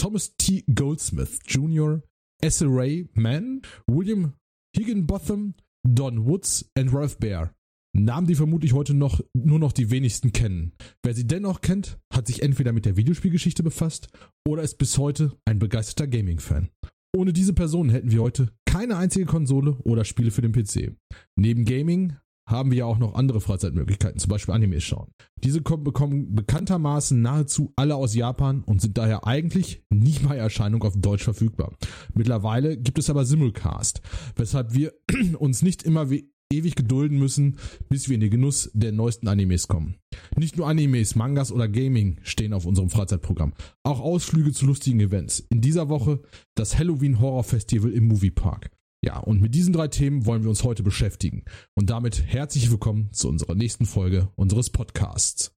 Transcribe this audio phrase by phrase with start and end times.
[0.00, 0.64] Thomas T.
[0.74, 2.02] Goldsmith Jr.,
[2.42, 4.32] Essa Ray Mann, William
[4.74, 5.52] Higginbotham,
[5.86, 7.54] Don Woods und Ralph Bear.
[7.94, 10.72] Namen, die vermutlich heute noch nur noch die wenigsten kennen.
[11.04, 14.08] Wer sie dennoch kennt, hat sich entweder mit der Videospielgeschichte befasst
[14.48, 16.70] oder ist bis heute ein begeisterter Gaming-Fan.
[17.14, 20.96] Ohne diese Personen hätten wir heute keine einzige Konsole oder Spiele für den PC.
[21.36, 22.16] Neben Gaming
[22.50, 25.10] haben wir ja auch noch andere Freizeitmöglichkeiten, zum Beispiel Anime schauen.
[25.42, 30.94] Diese bekommen bekanntermaßen nahezu alle aus Japan und sind daher eigentlich nicht bei Erscheinung auf
[30.96, 31.72] Deutsch verfügbar.
[32.14, 34.00] Mittlerweile gibt es aber Simulcast,
[34.36, 34.92] weshalb wir
[35.38, 37.56] uns nicht immer wie ewig gedulden müssen,
[37.88, 39.96] bis wir in den Genuss der neuesten Animes kommen.
[40.36, 43.52] Nicht nur Animes, Mangas oder Gaming stehen auf unserem Freizeitprogramm.
[43.84, 45.46] Auch Ausflüge zu lustigen Events.
[45.48, 46.20] In dieser Woche
[46.56, 48.70] das Halloween Horror Festival im Moviepark.
[49.02, 51.44] Ja, und mit diesen drei Themen wollen wir uns heute beschäftigen.
[51.74, 55.56] Und damit herzlich willkommen zu unserer nächsten Folge unseres Podcasts.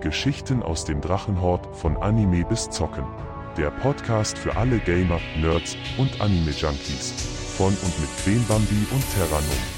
[0.00, 3.04] Geschichten aus dem Drachenhort von Anime bis Zocken.
[3.58, 7.12] Der Podcast für alle Gamer, Nerds und Anime-Junkies.
[7.56, 9.75] Von und mit Queen Bambi und Terranum.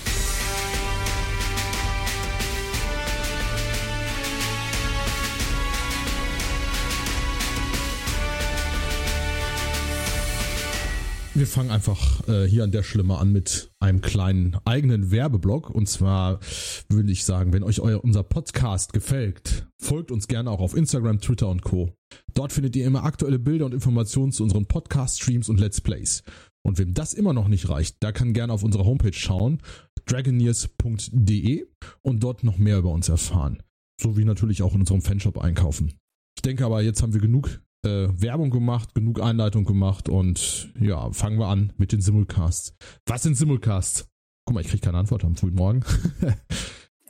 [11.39, 15.71] Wir fangen einfach äh, hier an der mal an mit einem kleinen eigenen Werbeblock.
[15.71, 16.41] Und zwar
[16.89, 21.21] würde ich sagen, wenn euch euer, unser Podcast gefällt, folgt uns gerne auch auf Instagram,
[21.21, 21.93] Twitter und Co.
[22.35, 26.25] Dort findet ihr immer aktuelle Bilder und Informationen zu unseren Podcast-Streams und Let's Plays.
[26.67, 29.63] Und wem das immer noch nicht reicht, der kann gerne auf unserer Homepage schauen,
[30.07, 31.69] dragoneers.de
[32.03, 33.63] und dort noch mehr über uns erfahren.
[34.03, 35.95] Sowie natürlich auch in unserem Fanshop einkaufen.
[36.37, 41.11] Ich denke aber, jetzt haben wir genug äh, Werbung gemacht, genug Einleitung gemacht und ja,
[41.13, 42.75] fangen wir an mit den Simulcasts.
[43.07, 44.09] Was sind Simulcasts?
[44.45, 45.85] Guck mal, ich kriege keine Antwort am frühen Morgen.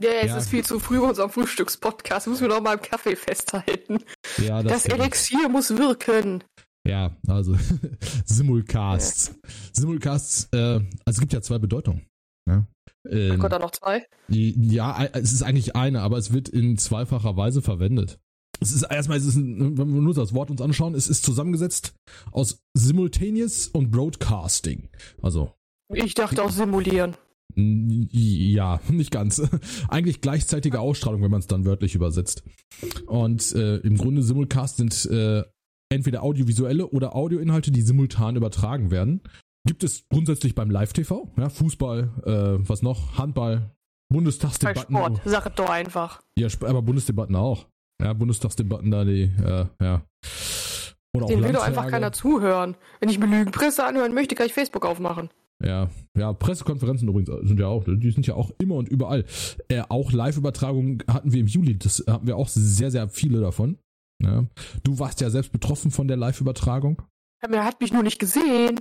[0.01, 0.37] Ja, es ja.
[0.37, 2.29] ist viel zu früh bei unserem Frühstückspodcast.
[2.29, 3.99] Müssen wir noch mal im Kaffee festhalten.
[4.37, 6.45] Ja, das, das Elixier muss wirken.
[6.87, 7.57] Ja, also
[8.25, 9.33] Simulcasts.
[9.35, 9.51] Ja.
[9.73, 12.07] Simulcasts, äh, also es gibt ja zwei Bedeutungen.
[12.49, 12.65] Ja.
[13.11, 14.07] Ähm, Ach Gott, da noch zwei?
[14.29, 18.21] Ja, es ist eigentlich eine, aber es wird in zweifacher Weise verwendet
[18.61, 21.25] es ist erstmal, es ist ein, wenn wir nur das Wort uns anschauen, es ist
[21.25, 21.95] zusammengesetzt
[22.33, 24.89] aus Simultaneous und Broadcasting.
[25.23, 25.55] Also.
[25.93, 27.17] Ich dachte auch simulieren.
[27.55, 29.43] Ja, nicht ganz.
[29.89, 32.43] Eigentlich gleichzeitige Ausstrahlung, wenn man es dann wörtlich übersetzt.
[33.07, 35.45] Und äh, im Grunde Simulcast sind äh,
[35.91, 39.23] entweder audiovisuelle oder Audioinhalte, die simultan übertragen werden.
[39.67, 43.75] Gibt es grundsätzlich beim Live-TV, ja, Fußball, äh, was noch, Handball,
[44.11, 44.95] Bundestagsdebatten.
[44.95, 46.23] Bei Sport, sag doch einfach.
[46.37, 47.67] Ja, aber Bundesdebatten auch.
[48.01, 50.03] Ja, Bundestagsdebatten da, die, äh, ja.
[51.15, 52.77] Oder Den will doch einfach keiner zuhören.
[53.01, 55.31] Wenn ich mir Lügenpresse anhören möchte, kann ich Facebook aufmachen.
[55.65, 59.25] Ja, ja, Pressekonferenzen übrigens sind ja auch, die sind ja auch immer und überall.
[59.69, 63.79] Äh, auch Live-Übertragungen hatten wir im Juli, das hatten wir auch sehr, sehr viele davon.
[64.23, 64.45] Ja.
[64.85, 67.03] Du warst ja selbst betroffen von der Live-Übertragung.
[67.41, 68.81] Er hat mich nur nicht gesehen.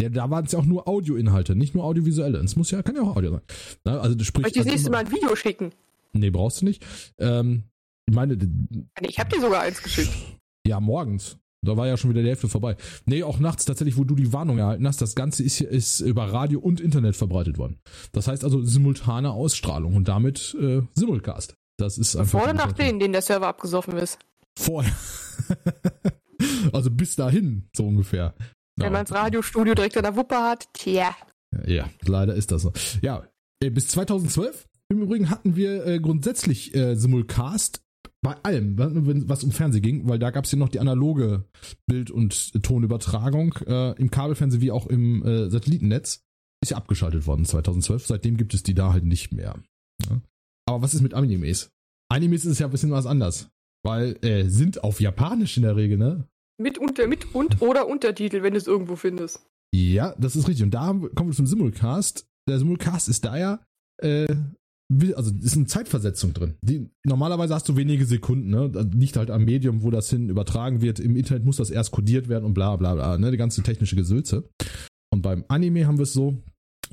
[0.00, 2.38] Ja, da waren es ja auch nur Audioinhalte, nicht nur audiovisuelle.
[2.38, 3.42] Es muss ja, kann ja auch Audio sein.
[3.86, 4.44] Ja, also das spricht.
[4.44, 5.72] Soll ich dir das nächste Mal ein Video schicken?
[6.12, 6.84] Nee, brauchst du nicht.
[7.18, 7.64] Ähm,
[8.08, 8.38] ich meine.
[9.00, 10.10] Ich habe dir sogar eins geschickt.
[10.66, 11.38] Ja, morgens.
[11.64, 12.76] Da war ja schon wieder die Hälfte vorbei.
[13.04, 15.02] Nee, auch nachts tatsächlich, wo du die Warnung erhalten hast.
[15.02, 17.80] Das Ganze ist, ist über Radio und Internet verbreitet worden.
[18.12, 21.54] Das heißt also simultane Ausstrahlung und damit äh, Simulcast.
[21.76, 22.30] Das ist einfach.
[22.30, 24.18] Vor oder nach denen, denen der Server abgesoffen ist?
[24.56, 24.94] Vorher.
[26.72, 28.34] also bis dahin, so ungefähr.
[28.76, 28.90] Wenn ja.
[28.90, 31.14] man das Radiostudio direkt an der Wuppe hat, tja.
[31.66, 32.72] Ja, leider ist das so.
[33.02, 33.26] Ja,
[33.60, 37.82] äh, bis 2012 im Übrigen hatten wir äh, grundsätzlich äh, Simulcast
[38.20, 38.76] bei allem,
[39.28, 41.44] was um Fernsehen ging, weil da gab es ja noch die analoge
[41.86, 46.24] Bild- und Tonübertragung äh, im Kabelfernsehen wie auch im äh, Satellitennetz.
[46.60, 48.06] Ist ja abgeschaltet worden 2012.
[48.06, 49.54] Seitdem gibt es die da halt nicht mehr.
[50.04, 50.20] Ja.
[50.66, 51.70] Aber was ist mit Animes?
[52.08, 53.50] Animes ist ja ein bisschen was anders.
[53.84, 56.26] Weil äh, sind auf Japanisch in der Regel, ne?
[56.60, 59.46] Mit, unter, mit und oder Untertitel, wenn du es irgendwo findest.
[59.72, 60.64] Ja, das ist richtig.
[60.64, 62.26] Und da kommen wir zum Simulcast.
[62.48, 63.60] Der Simulcast ist da ja
[64.02, 64.26] äh,
[65.14, 66.54] also ist eine Zeitversetzung drin.
[66.62, 68.70] Die, normalerweise hast du wenige Sekunden, ne?
[68.70, 70.98] Das liegt halt am Medium, wo das hin übertragen wird.
[70.98, 73.30] Im Internet muss das erst kodiert werden und bla bla bla, ne?
[73.30, 74.48] Die ganze technische Gesülze.
[75.12, 76.42] Und beim Anime haben wir es so,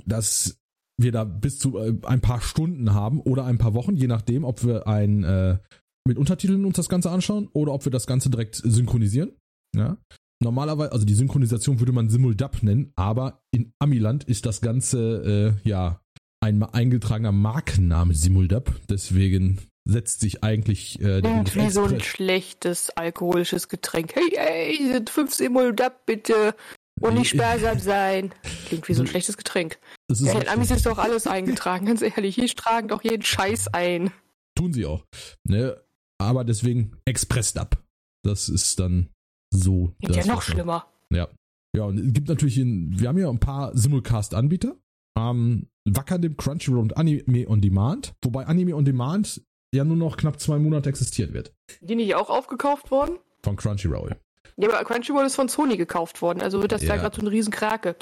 [0.05, 0.57] dass
[0.97, 4.43] wir da bis zu äh, ein paar Stunden haben oder ein paar Wochen, je nachdem,
[4.43, 5.57] ob wir ein äh,
[6.07, 9.31] mit Untertiteln uns das Ganze anschauen oder ob wir das Ganze direkt synchronisieren.
[9.75, 9.97] Ja?
[10.41, 15.69] Normalerweise, also die Synchronisation würde man Simuldub nennen, aber in Amiland ist das Ganze äh,
[15.69, 16.01] ja
[16.41, 22.89] ein eingetragener Markenname Simuldub, deswegen setzt sich eigentlich äh, der Und wie so ein schlechtes
[22.91, 24.15] alkoholisches Getränk.
[24.15, 26.55] Hey, hey, sind fünf Simuldub bitte
[26.99, 28.33] und nicht sparsam sein.
[28.65, 29.79] Klingt wie so ein schlechtes Getränk.
[30.07, 32.35] Das ist ja, in Amis ist doch alles eingetragen, ganz ehrlich.
[32.35, 34.11] Hier tragen doch jeden Scheiß ein.
[34.57, 35.05] Tun sie auch.
[35.43, 35.79] Ne?
[36.19, 37.77] Aber deswegen Express-Dub.
[38.23, 39.09] Das ist dann
[39.53, 39.93] So.
[39.99, 40.87] Geht ja noch schlimmer.
[41.11, 41.27] Ja.
[41.75, 44.77] Ja, und es gibt natürlich, in, wir haben ja ein paar Simulcast-Anbieter.
[45.17, 48.13] Ähm, Wacker dem Crunchyroll und Anime on Demand.
[48.23, 49.41] Wobei Anime on Demand
[49.73, 51.53] ja nur noch knapp zwei Monate existieren wird.
[51.81, 53.17] Die nicht auch aufgekauft worden?
[53.43, 54.15] Von Crunchyroll.
[54.57, 56.89] Ja, aber Crunchyroll ist von Sony gekauft worden, also wird das ja.
[56.89, 57.95] da gerade so ein Riesenkrake.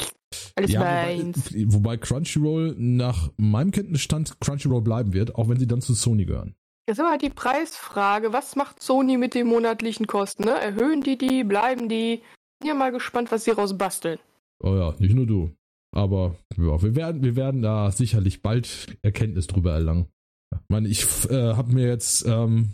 [0.55, 1.51] Alles ja, meins.
[1.51, 6.25] Wobei, wobei Crunchyroll nach meinem Kenntnisstand Crunchyroll bleiben wird, auch wenn sie dann zu Sony
[6.25, 6.55] gehören.
[6.87, 8.33] Jetzt aber halt die Preisfrage.
[8.33, 10.43] Was macht Sony mit den monatlichen Kosten?
[10.43, 10.51] Ne?
[10.51, 11.43] Erhöhen die die?
[11.43, 12.21] Bleiben die?
[12.59, 14.19] Bin ja mal gespannt, was sie rausbasteln.
[14.59, 15.51] Oh ja, nicht nur du.
[15.93, 20.07] Aber ja, wir werden, wir werden da sicherlich bald Erkenntnis drüber erlangen.
[20.53, 22.73] Ich meine, ich äh, habe mir jetzt ähm,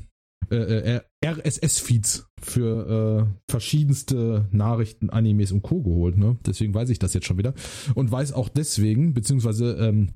[0.50, 5.81] äh, äh RSS-Feeds für äh, verschiedenste Nachrichten, Animes und Co.
[5.81, 6.18] geholt.
[6.18, 6.38] Ne?
[6.45, 7.54] Deswegen weiß ich das jetzt schon wieder.
[7.94, 10.13] Und weiß auch deswegen, beziehungsweise ähm,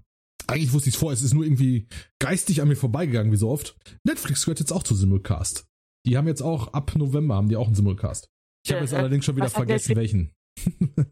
[0.47, 1.87] eigentlich wusste ich es vorher, es ist nur irgendwie
[2.19, 3.75] geistig an mir vorbeigegangen, wie so oft.
[4.05, 5.67] Netflix gehört jetzt auch zu Simulcast.
[6.05, 8.29] Die haben jetzt auch ab November haben die auch einen Simulcast.
[8.65, 10.31] Ich habe jetzt allerdings schon wieder vergessen, welchen.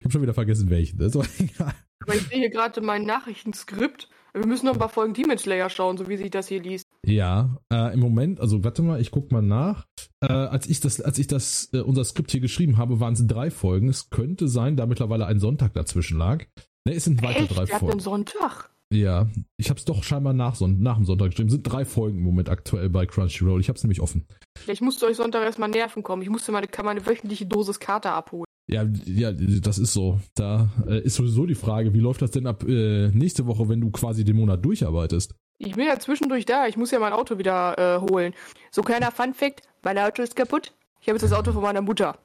[0.00, 0.98] ich habe schon wieder vergessen, welchen.
[0.98, 1.74] Das war egal.
[2.02, 4.08] Aber ich sehe hier gerade mein Nachrichtenskript.
[4.32, 6.86] Wir müssen noch ein paar Folgen Demon Slayer schauen, so wie sich das hier liest.
[7.04, 9.86] Ja, äh, im Moment, also warte mal, ich guck mal nach.
[10.22, 13.26] Äh, als ich das, als ich das, äh, unser Skript hier geschrieben habe, waren es
[13.26, 13.88] drei Folgen.
[13.88, 16.44] Es könnte sein, da mittlerweile ein Sonntag dazwischen lag.
[16.86, 17.56] Ne, es sind weiter Echt?
[17.56, 17.90] drei Folgen.
[17.90, 18.70] einen Sonntag?
[18.92, 21.48] Ja, ich habe es doch scheinbar nach, nach dem Sonntag geschrieben.
[21.48, 23.60] Es sind drei Folgen im Moment aktuell bei Crunchyroll.
[23.60, 24.26] Ich habe es nämlich offen.
[24.58, 26.22] Vielleicht musst du euch Sonntag erstmal nerven kommen.
[26.22, 28.46] Ich musste meine, meine wöchentliche Dosis Kater abholen.
[28.66, 30.20] Ja, ja, das ist so.
[30.34, 33.80] Da äh, ist sowieso die Frage, wie läuft das denn ab äh, nächste Woche, wenn
[33.80, 35.34] du quasi den Monat durcharbeitest?
[35.58, 36.66] Ich bin ja zwischendurch da.
[36.68, 38.32] Ich muss ja mein Auto wieder äh, holen.
[38.70, 40.72] So kleiner Fun Fact: Mein Auto ist kaputt.
[41.00, 42.18] Ich habe jetzt das Auto von meiner Mutter.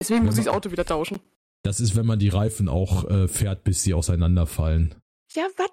[0.00, 1.18] Deswegen muss ich das Auto wieder tauschen.
[1.62, 4.94] Das ist, wenn man die Reifen auch äh, fährt, bis sie auseinanderfallen.
[5.32, 5.70] Ja, was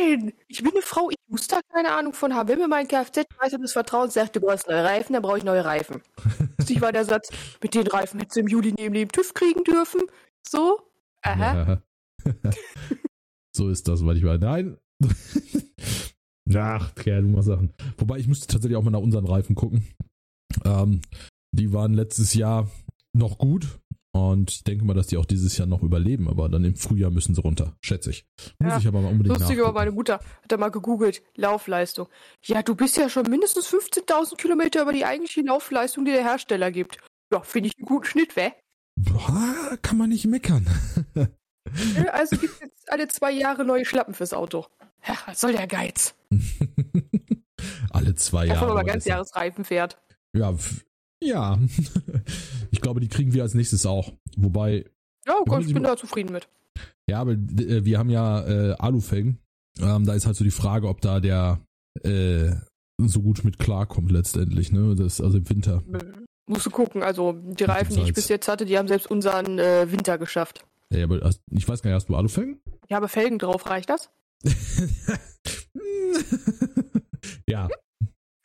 [0.00, 0.32] denn?
[0.48, 2.48] Ich bin eine Frau, ich muss da keine Ahnung von haben.
[2.48, 5.64] Wenn mir mein Kfz-Meister des Vertrauens sagt, du brauchst neue Reifen, dann brauche ich neue
[5.64, 6.02] Reifen.
[6.56, 7.28] Das war der Satz,
[7.62, 10.00] mit den Reifen hättest du im Juli neben dem TÜV kriegen dürfen.
[10.48, 10.80] So?
[11.20, 11.82] Aha.
[12.24, 12.32] Ja.
[13.54, 14.38] so ist das manchmal.
[14.38, 14.78] Nein.
[16.54, 17.74] Ach, ja, du machst Sachen.
[17.98, 19.86] Wobei, ich müsste tatsächlich auch mal nach unseren Reifen gucken.
[20.64, 21.02] Ähm,
[21.52, 22.70] die waren letztes Jahr
[23.12, 23.78] noch gut.
[24.14, 27.10] Und ich denke mal, dass die auch dieses Jahr noch überleben, aber dann im Frühjahr
[27.10, 28.24] müssen sie runter, schätze ich.
[28.60, 32.06] Muss ja, ich aber mal unbedingt Lustig, aber meine Mutter hat da mal gegoogelt, Laufleistung.
[32.44, 36.70] Ja, du bist ja schon mindestens 15.000 Kilometer über die eigentliche Laufleistung, die der Hersteller
[36.70, 36.98] gibt.
[37.32, 38.50] Ja, finde ich einen guten Schnitt, weh?
[38.94, 40.64] Boah, kann man nicht meckern.
[42.12, 44.66] also gibt es jetzt alle zwei Jahre neue Schlappen fürs Auto.
[45.08, 46.14] Ja, was soll der Geiz?
[47.90, 48.60] alle zwei Jahre.
[48.60, 50.00] Davon aber ganz Jahresreifen fährt.
[50.36, 50.54] Ja,
[51.24, 51.58] ja,
[52.70, 54.12] ich glaube, die kriegen wir als nächstes auch.
[54.36, 54.84] Wobei.
[55.26, 56.48] Ja, oh Gott, ich bin da zufrieden mit.
[57.08, 59.38] Ja, aber äh, wir haben ja äh, Alufelgen.
[59.80, 61.60] Ähm, da ist halt so die Frage, ob da der
[62.02, 62.52] äh,
[62.98, 64.94] so gut mit klarkommt letztendlich, ne?
[64.94, 65.82] Das also im Winter.
[66.46, 69.58] Musst du gucken, also die Reifen, die ich bis jetzt hatte, die haben selbst unseren
[69.58, 70.64] äh, Winter geschafft.
[70.90, 72.60] Ja, aber ich weiß gar nicht, hast du Alufelgen?
[72.86, 74.10] Ich habe Felgen drauf, reicht das?
[77.48, 77.68] ja.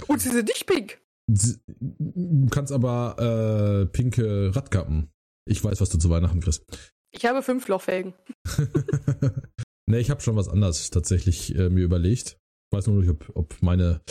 [0.07, 0.99] Und sie sind nicht pink.
[1.29, 5.11] Du kannst aber äh, pinke Radkappen.
[5.45, 6.65] Ich weiß, was du zu Weihnachten kriegst.
[7.11, 8.13] Ich habe fünf Lochfelgen.
[9.85, 12.37] ne, ich habe schon was anderes tatsächlich äh, mir überlegt.
[12.71, 14.01] Ich weiß nur nicht, ob, ob meine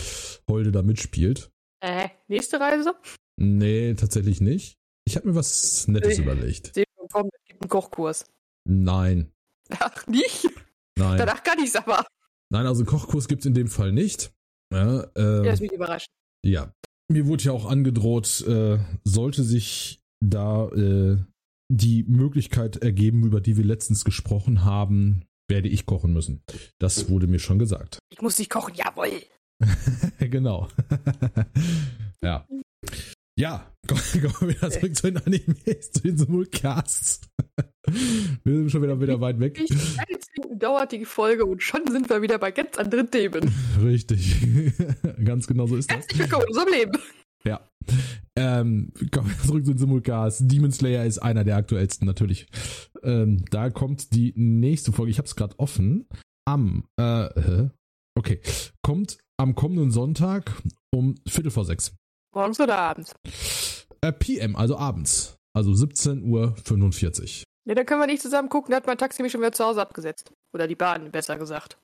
[0.48, 1.50] Holde da mitspielt.
[1.80, 2.94] Äh, nächste Reise?
[3.36, 4.78] Nee, tatsächlich nicht.
[5.04, 6.72] Ich habe mir was Nettes äh, überlegt.
[7.10, 8.26] Kommen, es gibt einen Kochkurs.
[8.68, 9.32] Nein.
[9.70, 10.46] Ach, nicht?
[10.98, 11.18] Nein.
[11.18, 12.04] Danach kann ich's aber.
[12.50, 14.32] Nein, also einen Kochkurs gibt es in dem Fall nicht.
[14.72, 16.10] Ja, ähm, ja, ist mich überrascht.
[16.44, 16.72] Ja,
[17.08, 21.18] mir wurde ja auch angedroht, äh, sollte sich da äh,
[21.70, 26.42] die Möglichkeit ergeben, über die wir letztens gesprochen haben, werde ich kochen müssen.
[26.78, 27.98] Das wurde mir schon gesagt.
[28.10, 29.10] Ich muss nicht kochen, jawohl.
[30.18, 30.68] genau.
[32.22, 32.46] ja.
[33.38, 37.20] Ja, kommen wir wieder zurück zu den Animes, zu den Simulcasts.
[38.44, 39.62] wir sind schon wieder, wieder weit weg.
[40.56, 43.52] Dauert die Folge und schon sind wir wieder bei ganz anderen Themen.
[43.82, 44.36] Richtig.
[45.24, 45.98] ganz genau so ist das.
[45.98, 46.92] Herzlich willkommen unserem Leben.
[47.44, 47.60] Ja.
[48.36, 50.46] Ähm, kommen wir zurück zu den Simulcasts.
[50.46, 52.46] Demon Slayer ist einer der aktuellsten, natürlich.
[53.02, 55.10] Ähm, da kommt die nächste Folge.
[55.10, 56.08] Ich habe es gerade offen.
[56.46, 57.68] Am, äh,
[58.16, 58.40] okay.
[58.82, 60.52] Kommt am kommenden Sonntag
[60.90, 61.94] um Viertel vor sechs.
[62.34, 63.14] Morgens oder abends?
[64.00, 65.38] Äh, PM, also abends.
[65.54, 67.44] Also 17.45 Uhr.
[67.68, 68.70] Ne, dann können wir nicht zusammen gucken.
[68.70, 70.32] Da hat mein Taxi mich schon wieder zu Hause abgesetzt.
[70.54, 71.78] Oder die Bahn, besser gesagt.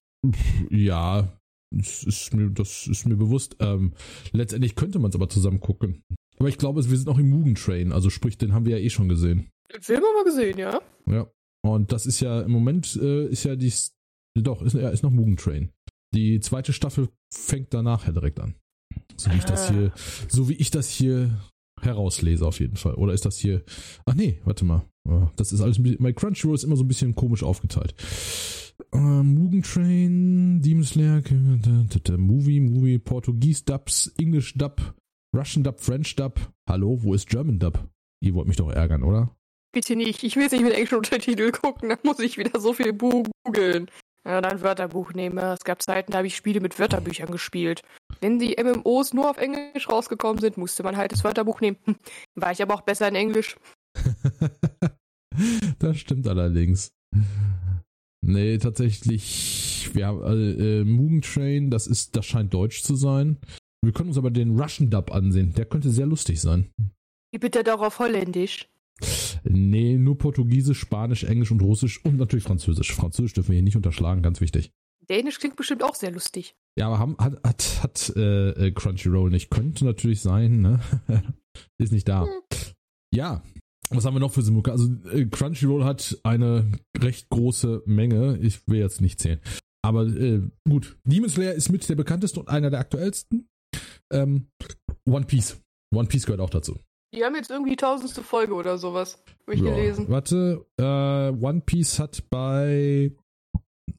[0.70, 1.38] Ja,
[1.70, 3.56] das ist mir, das ist mir bewusst.
[3.60, 3.92] Ähm,
[4.32, 6.02] letztendlich könnte man es aber zusammen gucken.
[6.38, 7.92] Aber ich glaube, wir sind noch im Mugen Train.
[7.92, 9.50] Also sprich, den haben wir ja eh schon gesehen.
[9.74, 10.80] Den Film haben wir gesehen, ja.
[11.04, 11.30] Ja.
[11.62, 13.94] Und das ist ja im Moment äh, ist ja dies.
[14.34, 15.70] Doch, ist, ja, ist noch Mugen Train.
[16.14, 18.54] Die zweite Staffel fängt danach ja direkt an.
[19.18, 19.92] So wie ich das hier,
[20.28, 21.38] so wie ich das hier
[21.84, 22.94] herauslese auf jeden Fall.
[22.94, 23.62] Oder ist das hier.
[24.06, 24.82] Ach nee, warte mal.
[25.36, 25.78] Das ist alles.
[25.78, 27.94] Mein Crunchyroll ist immer so ein bisschen komisch aufgeteilt.
[28.92, 31.22] Uh, Mugen Train, Demon Slayer,
[32.16, 34.94] Movie, Movie, Portugies Dubs, English Dub,
[35.36, 36.40] Russian Dub, French Dub.
[36.68, 37.88] Hallo, wo ist German Dub?
[38.20, 39.36] Ihr wollt mich doch ärgern, oder?
[39.72, 40.22] Bitte nicht.
[40.22, 41.88] Ich will jetzt nicht mit englischen Untertiteln gucken.
[41.90, 43.90] Da muss ich wieder so viel googeln.
[44.26, 45.38] Ja, dann Wörterbuch nehmen.
[45.38, 47.82] Es gab Zeiten, da habe ich Spiele mit Wörterbüchern gespielt.
[48.20, 51.76] Wenn die MMOs nur auf Englisch rausgekommen sind, musste man halt das Wörterbuch nehmen.
[51.84, 51.96] Hm,
[52.36, 53.56] war ich aber auch besser in Englisch.
[55.78, 56.90] das stimmt allerdings.
[58.26, 63.38] Nee, tatsächlich, wir haben äh, äh, Mugen Train, das ist, das scheint deutsch zu sein.
[63.84, 65.52] Wir können uns aber den Russian Dub ansehen.
[65.52, 66.70] Der könnte sehr lustig sein.
[67.32, 68.68] Wie bitte doch auf Holländisch?
[69.44, 72.92] Nee, nur Portugiesisch, Spanisch, Englisch und Russisch und natürlich Französisch.
[72.92, 74.72] Französisch dürfen wir hier nicht unterschlagen, ganz wichtig.
[75.10, 76.56] Dänisch klingt bestimmt auch sehr lustig.
[76.78, 79.50] Ja, aber haben, hat, hat, hat äh, Crunchyroll nicht.
[79.50, 80.80] Könnte natürlich sein, ne?
[81.78, 82.22] Ist nicht da.
[82.22, 82.30] Hm.
[83.14, 83.42] Ja,
[83.90, 84.72] was haben wir noch für Simulka?
[84.72, 88.38] Also äh, Crunchyroll hat eine recht große Menge.
[88.38, 89.40] Ich will jetzt nicht zählen.
[89.84, 93.48] Aber äh, gut, Demon Slayer ist mit der bekannteste und einer der aktuellsten.
[94.12, 94.48] Ähm,
[95.06, 95.60] One Piece.
[95.94, 96.78] One Piece gehört auch dazu.
[97.14, 99.22] Die haben jetzt irgendwie tausendste Folge oder sowas.
[99.42, 100.08] Habe ich ja, gelesen.
[100.08, 103.12] Warte, äh, One Piece hat bei.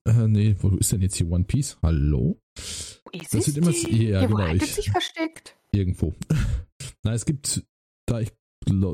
[0.05, 1.77] Äh, nee, wo ist denn jetzt hier One Piece?
[1.81, 2.37] Hallo?
[3.05, 5.55] Wo ist das es immer, ja, ja, genau, es sich versteckt?
[5.71, 6.13] Irgendwo.
[7.03, 7.63] Na, es gibt
[8.05, 8.31] da ich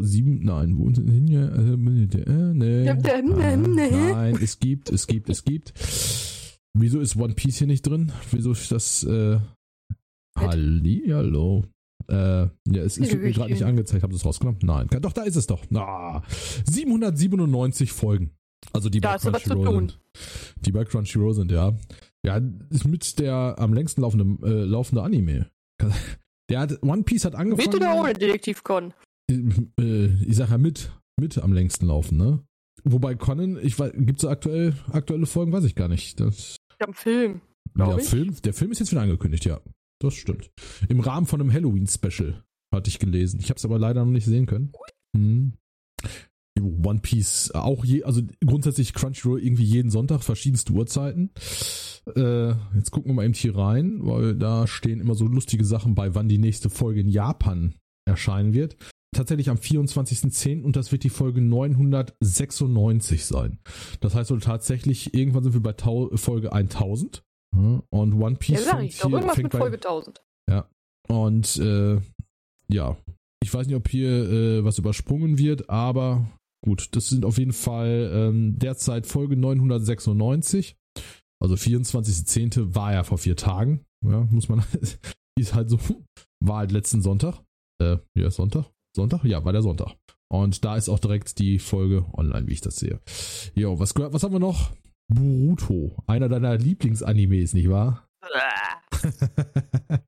[0.01, 1.51] sieben, nein, wo sind hin hier?
[1.53, 2.89] Äh, nee.
[2.89, 2.93] Ah,
[4.13, 5.73] nein, es gibt, es gibt, es gibt.
[6.73, 8.11] Wieso ist One Piece hier nicht drin?
[8.31, 9.39] Wieso ist das, äh,
[10.37, 11.63] Halli, hallo.
[12.07, 12.49] Äh, ja,
[12.83, 14.03] es, wird mir gerade nicht angezeigt.
[14.03, 14.59] Haben Sie es rausgenommen?
[14.63, 14.87] Nein.
[15.01, 15.63] Doch, da ist es doch.
[15.73, 16.23] Ah,
[16.65, 18.31] 797 Folgen.
[18.73, 19.99] Also die da bei Crunchyroll sind.
[20.57, 21.73] Die bei Crunchyroll sind, ja.
[22.25, 22.39] Ja,
[22.69, 25.49] ist mit der am längsten laufende, äh, laufende Anime.
[26.49, 27.65] Der hat, One Piece hat angefangen.
[27.65, 28.93] Mit oder ohne Detektiv Con?
[29.29, 32.43] Äh, ich sag ja mit, mit am längsten laufen, ne?
[32.83, 36.19] Wobei Conan, ich weiß, gibt's aktuell aktuelle Folgen, weiß ich gar nicht.
[36.19, 37.41] Das, im Film.
[37.77, 37.97] Ja.
[37.99, 39.61] Film, der Film ist jetzt wieder angekündigt, ja.
[40.01, 40.51] Das stimmt.
[40.89, 42.43] Im Rahmen von einem Halloween-Special
[42.73, 43.39] hatte ich gelesen.
[43.39, 44.71] Ich habe es aber leider noch nicht sehen können.
[45.15, 45.53] Hm.
[46.59, 51.31] One Piece auch je, also grundsätzlich Crunchyroll irgendwie jeden Sonntag verschiedenste Uhrzeiten.
[52.15, 55.95] Äh, jetzt gucken wir mal eben hier rein, weil da stehen immer so lustige Sachen
[55.95, 58.75] bei, wann die nächste Folge in Japan erscheinen wird.
[59.15, 60.63] Tatsächlich am 24.10.
[60.63, 63.59] und das wird die Folge 996 sein.
[63.99, 65.75] Das heißt, also tatsächlich irgendwann sind wir bei
[66.15, 67.23] Folge 1000.
[67.55, 70.21] Und One Piece ja, fängt, hier, irgendwas fängt mit Folge 1000.
[70.49, 70.67] Ja.
[71.07, 71.99] Und äh,
[72.69, 72.97] ja,
[73.43, 76.25] ich weiß nicht, ob hier äh, was übersprungen wird, aber
[76.63, 80.77] gut, das sind auf jeden Fall ähm, derzeit Folge 996.
[81.41, 82.75] Also 24.10.
[82.75, 83.83] war ja vor vier Tagen.
[84.05, 84.63] Ja, muss man,
[85.39, 85.79] ist halt so,
[86.39, 87.41] war halt letzten Sonntag.
[87.81, 88.71] Äh, ja, Sonntag?
[88.95, 89.23] Sonntag?
[89.23, 89.95] Ja, war der Sonntag.
[90.31, 93.01] Und da ist auch direkt die Folge online, wie ich das sehe.
[93.53, 94.71] Jo, was, was haben wir noch?
[95.13, 98.07] Boruto, einer deiner Lieblingsanimes, nicht wahr?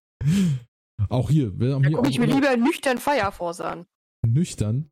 [1.09, 1.59] auch hier.
[1.59, 3.85] Wir haben da hier gucke ich mir lieber nüchtern Firefall an.
[4.25, 4.89] Nüchtern?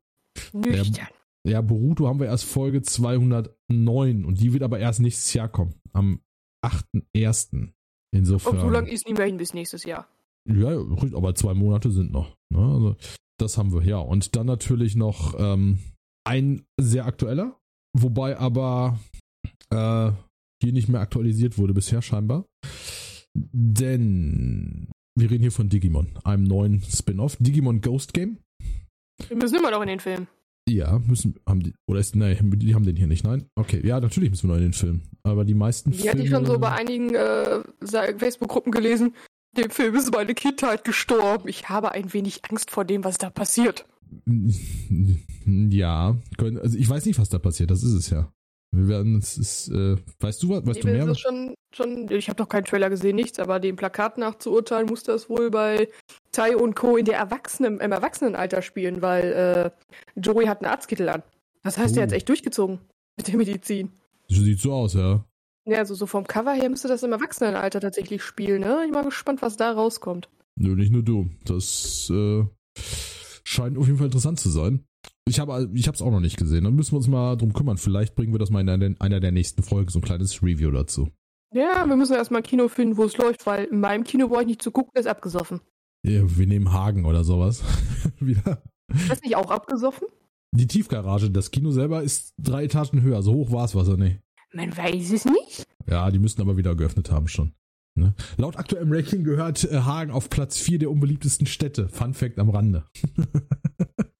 [0.52, 1.08] Nüchtern.
[1.44, 5.48] Ja, ja, Boruto haben wir erst Folge 209 und die wird aber erst nächstes Jahr
[5.48, 5.74] kommen.
[5.92, 6.20] Am
[6.64, 7.72] 8.1.
[8.14, 8.54] Insofern.
[8.54, 10.06] Und so lange ist nicht mehr hin bis nächstes Jahr.
[10.48, 10.70] Ja,
[11.14, 12.36] aber zwei Monate sind noch.
[12.50, 12.58] Ne?
[12.58, 12.96] Also,
[13.38, 13.98] das haben wir, ja.
[13.98, 15.78] Und dann natürlich noch ähm,
[16.24, 17.58] ein sehr aktueller,
[17.96, 18.98] wobei aber
[19.72, 20.12] äh,
[20.62, 22.46] hier nicht mehr aktualisiert wurde bisher scheinbar.
[23.34, 28.38] Denn wir reden hier von Digimon, einem neuen Spin-off, Digimon Ghost Game.
[29.28, 30.26] Wir müssen immer noch in den Film.
[30.68, 33.46] Ja, müssen, haben die, oder ist, nein, die haben den hier nicht, nein?
[33.56, 35.02] Okay, ja, natürlich müssen wir noch in den Film.
[35.24, 37.62] Aber die meisten Die Filme, hatte ich schon so bei einigen äh,
[38.18, 39.14] Facebook-Gruppen gelesen.
[39.56, 41.48] Dem Film ist meine Kindheit gestorben.
[41.48, 43.86] Ich habe ein wenig Angst vor dem, was da passiert.
[45.46, 48.32] Ja, also ich weiß nicht, was da passiert, das ist es ja.
[48.74, 51.14] Wir werden, es ist, äh, weißt du was, weißt nee, du mehr?
[51.14, 54.86] Schon, schon, ich habe doch keinen Trailer gesehen, nichts, aber dem Plakat nach zu urteilen,
[54.86, 55.88] muss das wohl bei
[56.32, 56.96] Tai und Co.
[56.96, 61.22] in der Erwachsenen, im Erwachsenenalter spielen, weil äh, Joey hat einen Arztkittel an.
[61.62, 62.00] Das heißt, oh.
[62.00, 62.80] er hat echt durchgezogen
[63.18, 63.92] mit der Medizin.
[64.28, 65.22] Sieht so aus, ja.
[65.66, 68.78] Ja, also so vom Cover her müsste das im Erwachsenenalter tatsächlich spielen, ne?
[68.80, 70.28] Ich bin mal gespannt, was da rauskommt.
[70.56, 71.28] Nö, nicht nur du.
[71.44, 72.44] Das äh,
[73.44, 74.84] scheint auf jeden Fall interessant zu sein.
[75.28, 76.64] Ich habe ich es auch noch nicht gesehen.
[76.64, 77.78] Dann müssen wir uns mal drum kümmern.
[77.78, 80.70] Vielleicht bringen wir das mal in einer, einer der nächsten Folgen, so ein kleines Review
[80.70, 81.10] dazu.
[81.54, 84.42] Ja, wir müssen erstmal ein Kino finden, wo es läuft, weil in meinem Kino brauche
[84.42, 85.60] ich nicht zu gucken, ist abgesoffen.
[86.04, 87.62] Ja, wir nehmen Hagen oder sowas.
[88.20, 88.62] Wieder.
[88.92, 90.08] Ist das nicht auch abgesoffen?
[90.54, 93.22] Die Tiefgarage, das Kino selber ist drei Etagen höher.
[93.22, 94.20] So hoch war es Wasser nicht.
[94.52, 95.66] Man weiß es nicht.
[95.86, 97.54] Ja, die müssten aber wieder geöffnet haben schon.
[97.94, 98.14] Ne?
[98.36, 101.88] Laut aktuellem Ranking gehört äh, Hagen auf Platz 4 der unbeliebtesten Städte.
[101.88, 102.84] Fun Fact am Rande.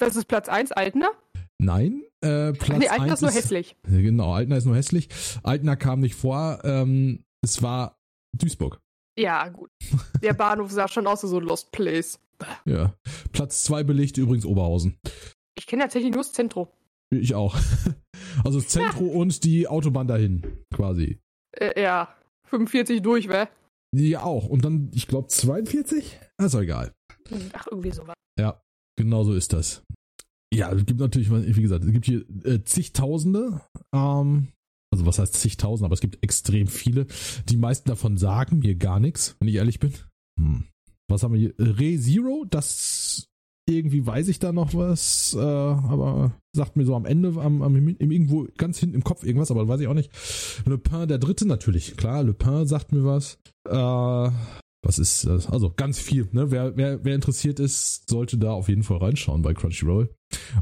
[0.00, 0.72] Und was ist Platz 1?
[0.72, 1.10] Altena?
[1.58, 3.76] Nein, äh, Platz nee, Altena ist nur hässlich.
[3.82, 5.08] Genau, Altena ist nur hässlich.
[5.42, 6.60] Altena kam nicht vor.
[6.64, 7.98] Ähm, es war
[8.36, 8.80] Duisburg.
[9.18, 9.70] Ja, gut.
[10.22, 12.18] Der Bahnhof sah schon aus wie so ein Lost Place.
[12.64, 12.94] Ja.
[13.32, 14.98] Platz 2 belegt übrigens Oberhausen.
[15.58, 16.68] Ich kenne tatsächlich nur das Zentrum.
[17.10, 17.56] Ich auch.
[18.44, 21.18] Also das Zentrum und die Autobahn dahin, quasi.
[21.56, 22.14] Äh, ja.
[22.44, 23.46] 45 durch, wä?
[23.92, 24.46] Ja, auch.
[24.46, 26.20] Und dann, ich glaube, 42?
[26.36, 26.94] Also egal.
[27.52, 28.14] Ach, irgendwie sowas.
[28.38, 28.62] Ja,
[29.00, 29.82] genau so ist das.
[30.52, 33.60] Ja, es gibt natürlich, wie gesagt, es gibt hier äh, zigtausende,
[33.94, 34.48] ähm,
[34.92, 37.06] also was heißt zigtausend, aber es gibt extrem viele.
[37.48, 39.94] Die meisten davon sagen mir gar nichts, wenn ich ehrlich bin.
[40.38, 40.64] Hm.
[41.08, 41.54] Was haben wir hier?
[41.58, 43.28] Re Zero, das
[43.68, 47.76] irgendwie weiß ich da noch was, äh, aber sagt mir so am Ende, am, am,
[47.76, 50.10] irgendwo ganz hinten im Kopf irgendwas, aber weiß ich auch nicht.
[50.66, 53.38] Le Pen, der dritte natürlich, klar, Le Pen sagt mir was.
[53.68, 54.30] Äh,
[54.82, 55.48] was ist das?
[55.48, 56.50] Also ganz viel, ne?
[56.50, 60.14] Wer, wer, wer interessiert ist, sollte da auf jeden Fall reinschauen bei Crunchyroll.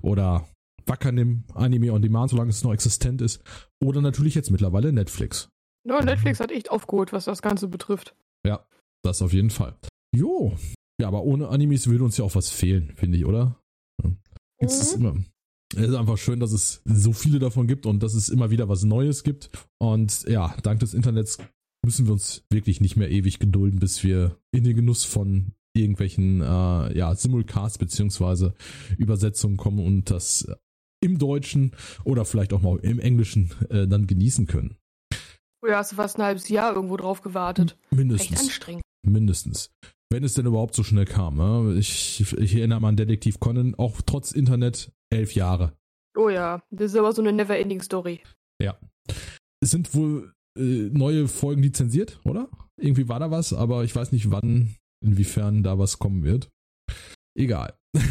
[0.03, 0.49] Oder
[0.87, 3.43] Wakanim, Anime on Demand, solange es noch existent ist.
[3.83, 5.49] Oder natürlich jetzt mittlerweile Netflix.
[5.87, 8.15] Ja, Netflix hat echt aufgeholt, was das Ganze betrifft.
[8.47, 8.67] Ja,
[9.03, 9.77] das auf jeden Fall.
[10.15, 10.57] Jo,
[11.01, 13.61] ja, aber ohne Animes würde uns ja auch was fehlen, finde ich, oder?
[14.59, 15.07] Es, mhm.
[15.07, 15.17] immer,
[15.77, 18.69] es ist einfach schön, dass es so viele davon gibt und dass es immer wieder
[18.69, 19.51] was Neues gibt.
[19.79, 21.39] Und ja, dank des Internets
[21.89, 26.43] müssen wir uns wirklich nicht mehr ewig gedulden, bis wir in den Genuss von irgendwelchen
[26.43, 28.53] äh, ja, Simulcasts beziehungsweise
[28.99, 30.47] Übersetzungen kommen und das
[31.03, 34.77] im Deutschen oder vielleicht auch mal im Englischen äh, dann genießen können.
[35.63, 37.79] Oh ja, hast du fast ein halbes Jahr irgendwo drauf gewartet.
[37.91, 38.33] Mindestens.
[38.33, 38.83] Echt anstrengend.
[39.07, 39.71] Mindestens.
[40.11, 41.37] Wenn es denn überhaupt so schnell kam.
[41.39, 41.79] Ne?
[41.79, 45.73] Ich, ich erinnere an Detektiv Conan, auch trotz Internet elf Jahre.
[46.19, 48.21] Oh ja, das ist aber so eine never-ending Story.
[48.61, 48.79] Ja.
[49.63, 52.49] Es sind wohl neue Folgen lizenziert, oder?
[52.81, 54.75] Irgendwie war da was, aber ich weiß nicht, wann,
[55.05, 56.51] inwiefern da was kommen wird.
[57.37, 57.79] Egal.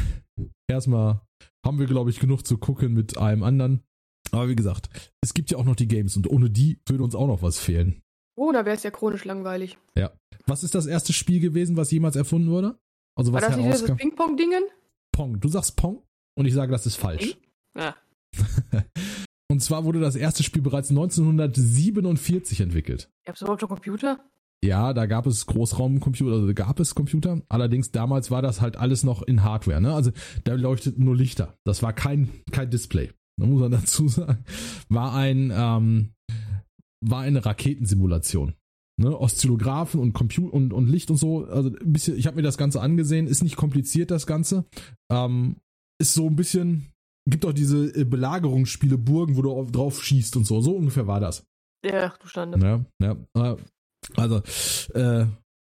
[0.69, 1.21] Erstmal
[1.65, 3.83] haben wir, glaube ich, genug zu gucken mit allem anderen.
[4.31, 4.89] Aber wie gesagt,
[5.21, 7.59] es gibt ja auch noch die Games und ohne die würde uns auch noch was
[7.59, 8.01] fehlen.
[8.37, 9.77] Oh, da wäre es ja chronisch langweilig.
[9.97, 10.11] Ja.
[10.45, 12.77] Was ist das erste Spiel gewesen, was jemals erfunden wurde?
[13.17, 14.63] Also was War das nicht das Ping-Pong-Dingen?
[15.11, 15.39] Pong.
[15.39, 16.03] Du sagst Pong
[16.37, 17.37] und ich sage, das ist falsch.
[17.75, 17.95] Ja.
[19.49, 23.09] und zwar wurde das erste Spiel bereits 1947 entwickelt.
[23.25, 24.19] Gab es überhaupt schon Computer?
[24.63, 27.41] Ja, da gab es Großraumcomputer, also gab es Computer.
[27.47, 29.93] Allerdings damals war das halt alles noch in Hardware, ne?
[29.93, 30.11] Also
[30.43, 31.57] da leuchteten nur Lichter.
[31.63, 33.11] Das war kein, kein Display.
[33.39, 34.43] Da muss man dazu sagen.
[34.89, 36.13] War ein, ähm,
[37.01, 38.55] war eine Raketensimulation.
[38.99, 41.45] Ne, Oszillographen und Computer und, und Licht und so.
[41.45, 44.65] Also ein bisschen, ich habe mir das Ganze angesehen, ist nicht kompliziert, das Ganze.
[45.11, 45.57] Ähm,
[45.99, 46.87] ist so ein bisschen,
[47.29, 50.61] gibt auch diese äh, Belagerungsspiele, Burgen, wo du drauf schießt und so.
[50.61, 51.43] So ungefähr war das.
[51.85, 52.63] Ja, du standest.
[52.63, 53.17] Ja, ja.
[53.35, 53.57] Äh,
[54.15, 54.41] also,
[54.93, 55.25] äh,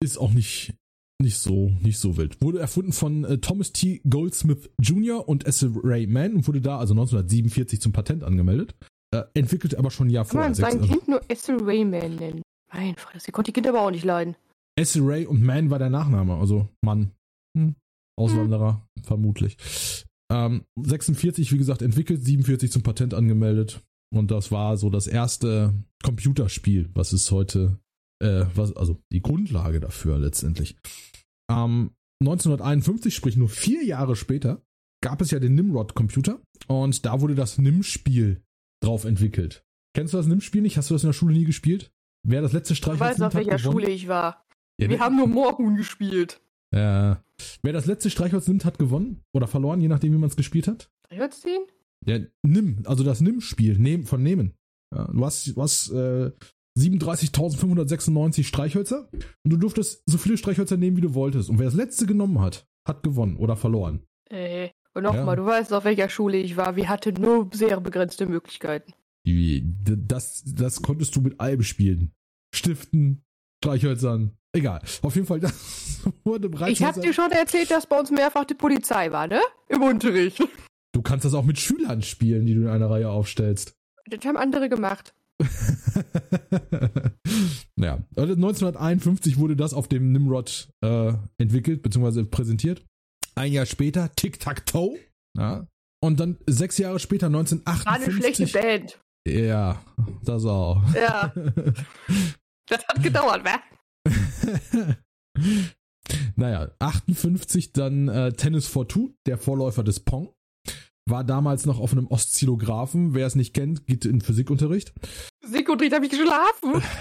[0.03, 0.75] ist auch nicht,
[1.21, 2.41] nicht so, nicht so wild.
[2.41, 4.01] Wurde erfunden von äh, Thomas T.
[4.09, 5.29] Goldsmith Jr.
[5.29, 5.67] und S.
[5.83, 8.75] Ray Mann und wurde da also 1947 zum Patent angemeldet.
[9.13, 10.49] Äh, entwickelt aber schon ein Jahr vorher.
[10.49, 12.43] Man sein Kind nur Essel Rayman nennen.
[12.73, 14.37] Mein Vater, sie konnte die Kinder aber auch nicht leiden.
[14.79, 17.11] Essel Ray und Man war der Nachname, also Mann.
[17.59, 17.75] Hm.
[18.17, 19.05] Auswanderer, hm.
[19.05, 19.57] vermutlich.
[20.31, 23.83] Ähm, 46, wie gesagt, entwickelt, 47 zum Patent angemeldet.
[24.13, 27.79] Und das war so das erste Computerspiel, was es heute,
[28.23, 30.77] äh, was, also die Grundlage dafür letztendlich.
[31.51, 31.91] Ähm,
[32.23, 34.63] 1951, sprich nur vier Jahre später,
[35.03, 38.43] gab es ja den Nimrod-Computer und da wurde das NIM-Spiel
[38.83, 39.65] drauf entwickelt.
[39.95, 40.77] Kennst du das NIM-Spiel nicht?
[40.77, 41.93] Hast du das in der Schule nie gespielt?
[42.23, 43.73] Wer das letzte nimmt, Ich weiß, auf welcher gewonnen.
[43.73, 44.45] Schule ich war.
[44.79, 46.41] Ja, Wir haben nur Morgen gespielt.
[46.73, 47.23] Ja.
[47.63, 49.23] Wer das letzte Streichholz nimmt, hat gewonnen.
[49.33, 50.91] Oder verloren, je nachdem, wie man es gespielt hat.
[51.07, 51.63] Streichholz ziehen?
[52.07, 52.83] Ja, nimm.
[52.85, 53.79] Also das Nimm-Spiel.
[53.79, 54.55] Nehm, von Nehmen.
[54.95, 56.31] Ja, du hast, du hast äh,
[56.79, 61.51] 37.596 Streichhölzer und du durftest so viele Streichhölzer nehmen, wie du wolltest.
[61.51, 64.03] Und wer das letzte genommen hat, hat gewonnen oder verloren.
[64.31, 65.37] Äh, und nochmal, ja.
[65.37, 66.77] du weißt, auf welcher Schule ich war.
[66.77, 68.93] Wir hatten nur sehr begrenzte Möglichkeiten.
[69.25, 72.13] Das, das konntest du mit allem spielen.
[72.55, 73.23] Stiften,
[73.63, 74.81] Streichhölzern, egal.
[75.03, 75.53] Auf jeden Fall, das
[76.25, 76.73] wurde bereits.
[76.73, 79.41] Ich hab dir schon erzählt, dass bei uns mehrfach die Polizei war, ne?
[79.69, 80.43] Im Unterricht.
[80.93, 83.75] Du kannst das auch mit Schülern spielen, die du in einer Reihe aufstellst.
[84.07, 85.15] Das haben andere gemacht.
[87.77, 92.25] ja, 1951 wurde das auf dem Nimrod äh, entwickelt bzw.
[92.25, 92.85] präsentiert.
[93.37, 94.99] Ein Jahr später Tic-Tac-Toe.
[95.37, 95.67] Ja.
[96.03, 97.87] Und dann sechs Jahre später, 1958.
[97.87, 98.99] War eine schlechte Band.
[99.27, 99.83] Ja,
[100.25, 100.83] das auch.
[100.95, 101.33] Ja.
[102.71, 103.59] Das hat gedauert, wa?
[106.37, 110.33] naja, 58 dann äh, Tennis for Two, der Vorläufer des Pong.
[111.07, 113.15] War damals noch auf einem Oszillographen.
[113.15, 114.93] Wer es nicht kennt, geht in Physikunterricht.
[115.43, 116.83] Physikunterricht habe ich geschlafen.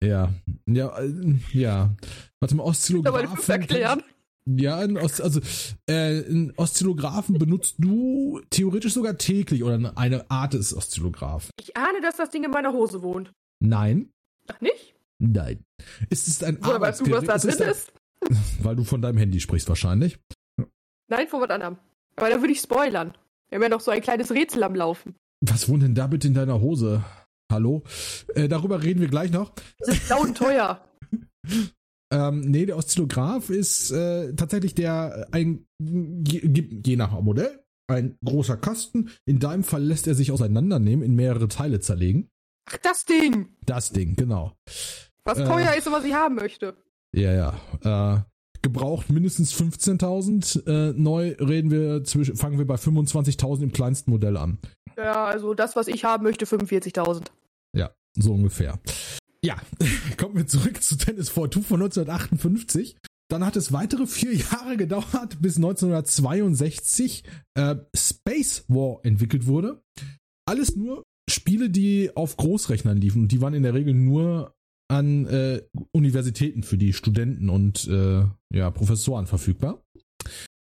[0.00, 0.32] Ja,
[0.66, 1.96] ja, äh, ja.
[2.38, 3.50] Warte mal, Oszillographen.
[3.50, 4.04] erklären.
[4.46, 5.40] Ja, also
[5.86, 11.50] äh, einen Oszillographen benutzt du theoretisch sogar täglich oder eine Art des Oszillographen.
[11.60, 13.32] Ich ahne, dass das Ding in meiner Hose wohnt.
[13.60, 14.10] Nein.
[14.46, 14.94] Ach nicht?
[15.18, 15.64] Nein.
[16.10, 17.92] Ist es ein Woher weißt du, was da drin ist?
[18.62, 20.18] Weil du von deinem Handy sprichst wahrscheinlich.
[21.08, 21.78] Nein, vor was anderem.
[22.16, 23.14] Aber da würde ich spoilern.
[23.48, 25.14] Wir haben ja noch so ein kleines Rätsel am Laufen.
[25.40, 27.04] Was wohnt denn da bitte in deiner Hose?
[27.50, 27.82] Hallo?
[28.34, 29.52] Äh, darüber reden wir gleich noch.
[29.78, 30.84] Das ist laut teuer.
[32.12, 38.56] ähm, nee, der Oszillograph ist äh, tatsächlich der, ein, je, je nach Modell, ein großer
[38.56, 39.10] Kasten.
[39.24, 42.28] In deinem Fall lässt er sich auseinandernehmen, in mehrere Teile zerlegen.
[42.68, 43.56] Ach, das Ding!
[43.64, 44.52] Das Ding, genau.
[45.28, 46.74] Was äh, teuer ist und was ich haben möchte.
[47.14, 48.16] Ja, ja.
[48.16, 48.22] Äh,
[48.62, 50.66] gebraucht mindestens 15.000.
[50.66, 54.58] Äh, neu reden wir zwischen, fangen wir bei 25.000 im kleinsten Modell an.
[54.96, 57.26] Ja, also das, was ich haben möchte, 45.000.
[57.76, 58.78] Ja, so ungefähr.
[59.44, 59.56] Ja,
[60.16, 62.96] kommen wir zurück zu Tennis 4 von 1958.
[63.30, 67.22] Dann hat es weitere vier Jahre gedauert, bis 1962
[67.54, 69.82] äh, Space War entwickelt wurde.
[70.46, 74.54] Alles nur Spiele, die auf Großrechnern liefen und die waren in der Regel nur
[74.88, 79.84] an äh, Universitäten für die Studenten und äh, ja, Professoren verfügbar.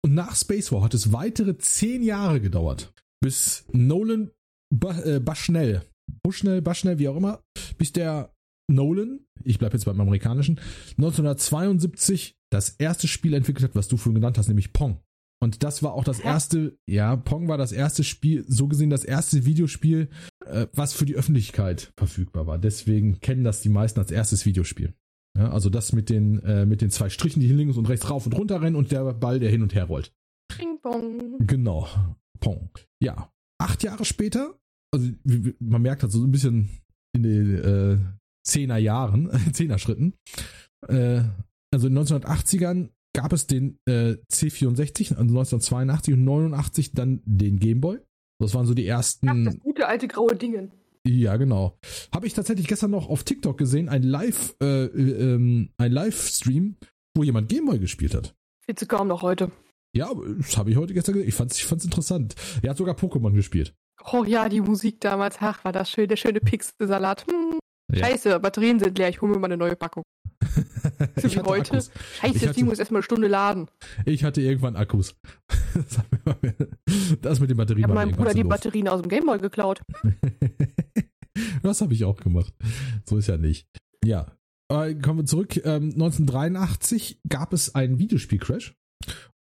[0.04, 4.32] Und nach Space War hat es weitere zehn Jahre gedauert, bis Nolan
[4.74, 5.84] ba äh, Bushnell,
[6.24, 7.44] Bushnell, Bushnell, wie auch immer,
[7.78, 8.34] bis der
[8.72, 10.60] Nolan, ich bleibe jetzt beim amerikanischen,
[10.98, 15.00] 1972 das erste Spiel entwickelt hat, was du vorhin genannt hast, nämlich Pong.
[15.44, 19.04] Und das war auch das erste, ja, Pong war das erste Spiel, so gesehen das
[19.04, 20.10] erste Videospiel,
[20.46, 22.60] äh, was für die Öffentlichkeit verfügbar war.
[22.60, 24.94] Deswegen kennen das die meisten als erstes Videospiel.
[25.36, 28.10] Ja, also das mit den, äh, mit den zwei Strichen, die hier links und rechts
[28.10, 30.14] rauf und runter rennen und der Ball, der hin und her rollt.
[30.50, 31.40] Ping Pong.
[31.40, 31.88] Genau.
[32.40, 32.70] Pong.
[33.02, 33.32] Ja.
[33.60, 34.60] Acht Jahre später,
[34.94, 35.10] also
[35.60, 36.70] man merkt halt so ein bisschen
[37.14, 37.98] in den äh,
[38.46, 40.14] Zehner Jahren, Zehner Schritten,
[40.88, 41.24] äh,
[41.72, 47.60] also in den 1980ern gab es den äh, C64, also 1982 und 89 dann den
[47.60, 48.00] Gameboy.
[48.40, 49.30] Das waren so die ersten.
[49.30, 50.72] Ach, das gute alte graue Dingen.
[51.06, 51.80] Ja, genau.
[52.14, 56.76] Habe ich tatsächlich gestern noch auf TikTok gesehen, ein Live, äh, äh, ein Livestream,
[57.16, 58.36] wo jemand Gameboy gespielt hat.
[58.66, 59.52] Viel zu kaum noch heute.
[59.94, 61.30] Ja, das habe ich heute gestern gesehen.
[61.30, 62.36] Ich fand's, ich fand's interessant.
[62.62, 63.74] Er hat sogar Pokémon gespielt.
[64.12, 67.26] Oh ja, die Musik damals, ach, war das schön, der schöne Pixelsalat.
[67.28, 67.60] Hm.
[67.92, 68.06] Ja.
[68.06, 70.04] Scheiße, Batterien sind leer, ich hole mir mal eine neue Packung.
[71.16, 71.72] ich wie heute.
[71.72, 71.92] Akkus.
[72.20, 73.68] Scheiße, ich das Ding muss erstmal eine Stunde laden.
[74.06, 75.16] Ich hatte irgendwann Akkus.
[77.22, 77.80] das mit den Batterien.
[77.80, 79.82] Ich habe meinem Bruder die Batterien aus dem Gameboy geklaut.
[81.64, 82.54] das habe ich auch gemacht.
[83.06, 83.68] So ist ja nicht.
[84.04, 84.38] Ja.
[84.70, 85.58] Aber kommen wir zurück.
[85.58, 88.74] Ähm, 1983 gab es einen Videospiel-Crash.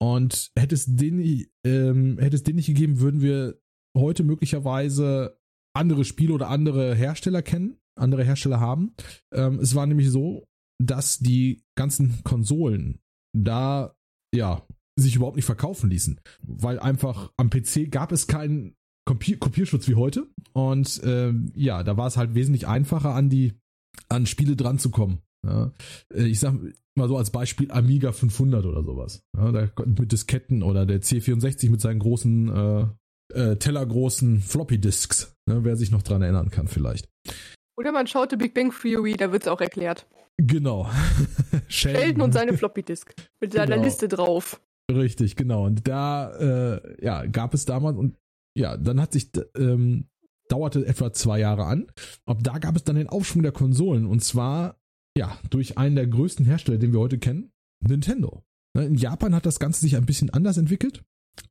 [0.00, 3.60] Und hätte es, den, ähm, hätte es den nicht gegeben, würden wir
[3.96, 5.38] heute möglicherweise
[5.76, 8.94] andere Spiele oder andere Hersteller kennen, andere Hersteller haben.
[9.32, 10.44] Ähm, es war nämlich so,
[10.80, 13.00] dass die ganzen Konsolen
[13.36, 13.94] da
[14.34, 18.74] ja sich überhaupt nicht verkaufen ließen, weil einfach am PC gab es keinen
[19.04, 23.54] Kopier Kopierschutz wie heute und ähm, ja, da war es halt wesentlich einfacher an die
[24.08, 25.22] an Spiele dran zu kommen.
[25.44, 25.72] Ja.
[26.14, 26.54] Äh, ich sag
[26.94, 29.24] mal so als Beispiel Amiga 500 oder sowas.
[29.36, 32.86] Ja, da mit Disketten oder der C64 mit seinen großen äh,
[33.34, 35.34] äh, tellergroßen Floppy Disks.
[35.48, 37.08] Ne, wer sich noch dran erinnern kann vielleicht.
[37.76, 40.06] Oder man schaut The Big Bang Theory, da wird es auch erklärt.
[40.36, 40.90] Genau.
[41.68, 42.02] Sheldon.
[42.02, 43.84] Sheldon und seine Floppy Disk mit seiner genau.
[43.84, 44.60] Liste drauf.
[44.90, 45.66] Richtig, genau.
[45.66, 48.16] Und da äh, ja, gab es damals und
[48.54, 50.08] ja, dann hat sich ähm,
[50.48, 51.86] dauerte etwa zwei Jahre an.
[52.26, 54.76] Ab da gab es dann den Aufschwung der Konsolen und zwar
[55.16, 58.44] ja durch einen der größten Hersteller, den wir heute kennen, Nintendo.
[58.74, 61.02] Ne, in Japan hat das Ganze sich ein bisschen anders entwickelt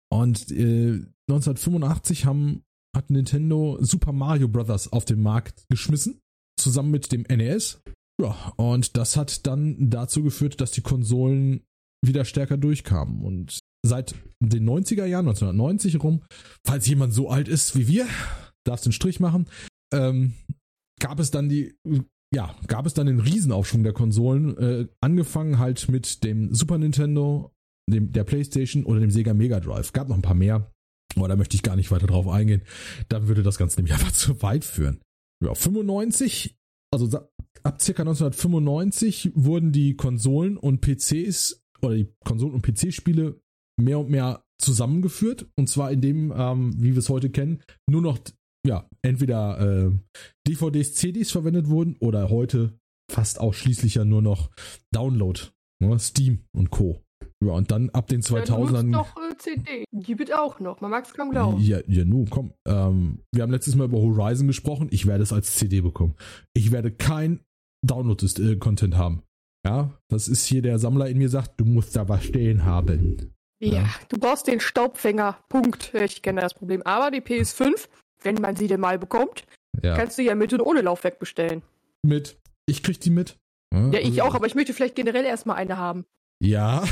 [0.10, 2.63] und äh, 1985 haben
[2.95, 4.88] hat Nintendo Super Mario Bros.
[4.91, 6.19] auf den Markt geschmissen,
[6.60, 7.82] zusammen mit dem NES.
[8.21, 11.63] Ja, und das hat dann dazu geführt, dass die Konsolen
[12.06, 13.23] wieder stärker durchkamen.
[13.23, 16.21] Und seit den 90er Jahren, 1990 rum,
[16.65, 18.08] falls jemand so alt ist wie wir,
[18.65, 19.47] darfst den Strich machen,
[19.93, 20.34] ähm,
[20.99, 21.73] gab es dann die,
[22.34, 27.51] ja, gab es dann den Riesenaufschwung der Konsolen, äh, angefangen halt mit dem Super Nintendo,
[27.89, 29.93] dem, der Playstation oder dem Sega Mega Drive.
[29.93, 30.71] Gab noch ein paar mehr.
[31.15, 32.62] Aber da möchte ich gar nicht weiter drauf eingehen.
[33.10, 35.02] Dann würde das Ganze nämlich einfach zu weit führen.
[35.43, 36.56] Ja, 95,
[36.93, 37.17] also
[37.63, 43.41] ab circa 1995 wurden die Konsolen und PCs oder die Konsolen und PC-Spiele
[43.80, 45.47] mehr und mehr zusammengeführt.
[45.58, 48.19] Und zwar in dem, ähm, wie wir es heute kennen, nur noch,
[48.65, 49.91] ja, entweder äh,
[50.47, 52.78] DVDs, CDs verwendet wurden oder heute
[53.12, 54.52] fast ausschließlich ja nur noch
[54.93, 55.39] Download,
[55.82, 57.02] ne, Steam und Co.
[57.43, 58.91] Ja, und dann ab den 2000ern.
[58.91, 59.86] Ja, doch äh, CD.
[59.91, 60.81] Die wird auch noch.
[60.81, 61.60] Man mag es kaum glauben.
[61.60, 62.53] Ja, ja, nu, komm.
[62.67, 64.88] Ähm, wir haben letztes Mal über Horizon gesprochen.
[64.91, 66.15] Ich werde es als CD bekommen.
[66.53, 67.41] Ich werde kein
[67.86, 69.23] Download-Content haben.
[69.65, 73.34] Ja, das ist hier der Sammler in mir sagt, du musst da was stehen haben.
[73.60, 73.89] Ja, ja.
[74.10, 75.38] du brauchst den Staubfänger.
[75.49, 75.93] Punkt.
[75.93, 76.81] Ich kenne das Problem.
[76.84, 77.88] Aber die PS5,
[78.23, 79.45] wenn man sie denn mal bekommt,
[79.84, 79.95] ja.
[79.95, 81.62] kannst du ja mit und ohne Laufwerk bestellen.
[82.03, 82.38] Mit.
[82.65, 83.38] Ich krieg die mit.
[83.73, 86.05] Ja, ja ich also, auch, aber ich möchte vielleicht generell erstmal eine haben.
[86.41, 86.84] Ja.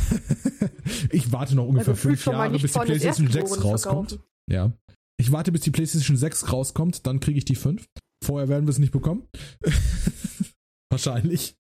[1.12, 4.10] ich warte noch ungefähr also fünf Jahre, bis die PlayStation 6 rauskommt.
[4.12, 4.20] Verkaufen.
[4.50, 4.72] Ja.
[5.20, 7.86] Ich warte, bis die PlayStation 6 rauskommt, dann kriege ich die 5.
[8.24, 9.28] Vorher werden wir es nicht bekommen.
[10.92, 11.56] Wahrscheinlich.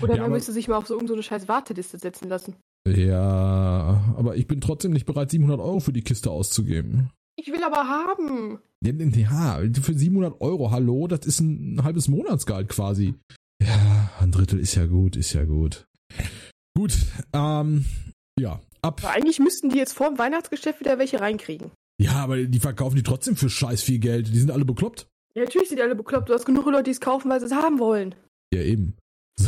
[0.00, 2.54] Oder ja, man müsste sich mal auf so irgendeine scheiß Warteliste setzen lassen.
[2.86, 7.10] Ja, aber ich bin trotzdem nicht bereit, 700 Euro für die Kiste auszugeben.
[7.36, 8.58] Ich will aber haben.
[8.84, 13.14] Ja, für 700 Euro, hallo, das ist ein halbes Monatsgehalt quasi.
[13.62, 15.86] Ja, ein Drittel ist ja gut, ist ja gut.
[16.78, 16.94] Gut,
[17.32, 17.84] ähm,
[18.38, 19.00] ja, ab.
[19.02, 21.72] Aber eigentlich müssten die jetzt vor dem Weihnachtsgeschäft wieder welche reinkriegen.
[22.00, 24.28] Ja, aber die verkaufen die trotzdem für scheiß viel Geld.
[24.28, 25.08] Die sind alle bekloppt.
[25.34, 26.28] Ja, natürlich sind die alle bekloppt.
[26.28, 28.14] Du hast genug Leute, die es kaufen, weil sie es haben wollen.
[28.54, 28.96] Ja, eben.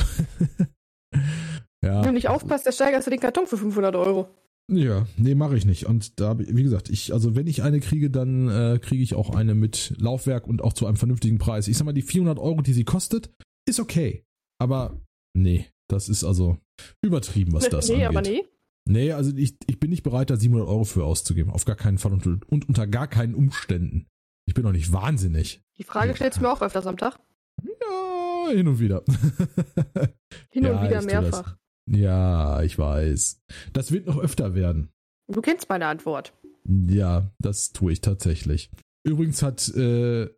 [1.85, 2.01] ja.
[2.01, 4.29] Wenn du nicht aufpasst, dann steigerst du den Karton für 500 Euro.
[4.69, 5.87] Ja, nee, mache ich nicht.
[5.87, 9.31] Und da, wie gesagt, ich, also wenn ich eine kriege, dann äh, kriege ich auch
[9.31, 11.69] eine mit Laufwerk und auch zu einem vernünftigen Preis.
[11.69, 13.31] Ich sag mal, die 400 Euro, die sie kostet,
[13.69, 14.25] ist okay.
[14.59, 15.01] Aber
[15.33, 16.59] nee, das ist also
[17.03, 18.11] übertrieben, was das nee, angeht.
[18.13, 18.45] Nee, aber nee.
[18.87, 21.53] Nee, also ich, ich bin nicht bereit, da 700 Euro für auszugeben.
[21.53, 24.07] Auf gar keinen Fall und, und unter gar keinen Umständen.
[24.47, 25.63] Ich bin doch nicht wahnsinnig.
[25.79, 27.21] Die Frage stellst du mir auch öfters am Tag.
[27.63, 29.05] Ja, hin und wieder.
[30.51, 31.57] hin ja, und wieder mehrfach.
[31.89, 33.43] Ja, ich weiß.
[33.73, 34.91] Das wird noch öfter werden.
[35.29, 36.33] Du kennst meine Antwort.
[36.65, 38.71] Ja, das tue ich tatsächlich.
[39.05, 40.29] Übrigens hat, äh,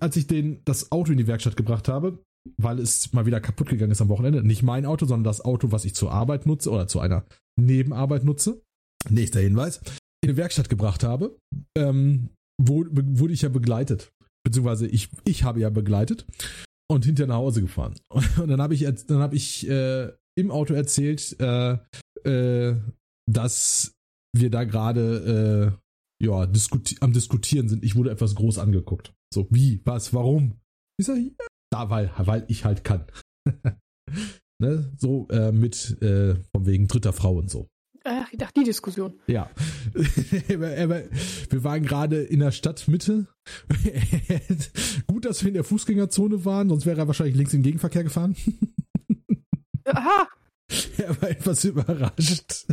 [0.00, 2.22] als ich den, das Auto in die Werkstatt gebracht habe,
[2.56, 5.72] weil es mal wieder kaputt gegangen ist am Wochenende, nicht mein Auto, sondern das Auto,
[5.72, 7.24] was ich zur Arbeit nutze oder zu einer
[7.56, 8.62] Nebenarbeit nutze,
[9.08, 9.80] nächster Hinweis,
[10.22, 11.38] in die Werkstatt gebracht habe,
[11.76, 14.12] ähm, wurde ich ja begleitet.
[14.44, 16.26] Beziehungsweise ich, ich habe ja begleitet
[16.90, 17.94] und hinterher nach Hause gefahren.
[18.10, 21.76] Und dann habe ich, dann habe ich äh, im Auto erzählt, äh,
[22.24, 22.76] äh,
[23.30, 23.92] dass
[24.34, 25.76] wir da gerade
[26.22, 27.84] äh, ja, diskuti am Diskutieren sind.
[27.84, 29.12] Ich wurde etwas groß angeguckt.
[29.32, 30.60] So, wie, was, warum?
[30.98, 31.32] Ich sage,
[31.70, 33.04] da, weil, weil ich halt kann.
[34.58, 34.92] ne?
[34.96, 37.68] So äh, mit, äh, von wegen dritter Frau und so.
[38.04, 39.20] Ach, ich dachte, die Diskussion.
[39.26, 39.50] Ja.
[39.92, 43.26] wir waren gerade in der Stadtmitte.
[45.06, 48.34] Gut, dass wir in der Fußgängerzone waren, sonst wäre er wahrscheinlich links im Gegenverkehr gefahren.
[49.84, 50.28] Aha.
[50.96, 52.66] Er war etwas überrascht.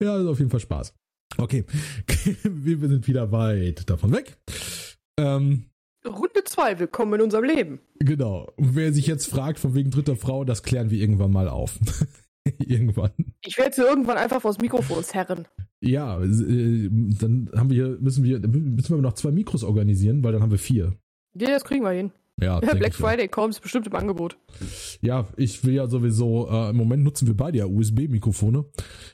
[0.00, 0.94] ja, also auf jeden Fall Spaß.
[1.36, 1.64] Okay,
[2.44, 4.36] wir sind wieder weit davon weg.
[5.18, 5.66] Ähm,
[6.06, 7.80] Runde 2, willkommen in unserem Leben.
[7.98, 8.52] Genau.
[8.56, 11.78] Und wer sich jetzt fragt, von wegen dritter Frau, das klären wir irgendwann mal auf.
[12.58, 13.12] irgendwann.
[13.42, 15.48] Ich werde sie irgendwann einfach vors Mikrofon herren.
[15.80, 20.42] Ja, äh, dann haben wir, müssen wir, müssen wir noch zwei Mikros organisieren, weil dann
[20.42, 20.94] haben wir vier.
[21.34, 22.12] Ja, das kriegen wir hin.
[22.38, 24.36] Ja, ja Black Friday kommt, ist bestimmt im Angebot.
[25.00, 28.66] Ja, ich will ja sowieso, äh, im Moment nutzen wir beide ja USB-Mikrofone.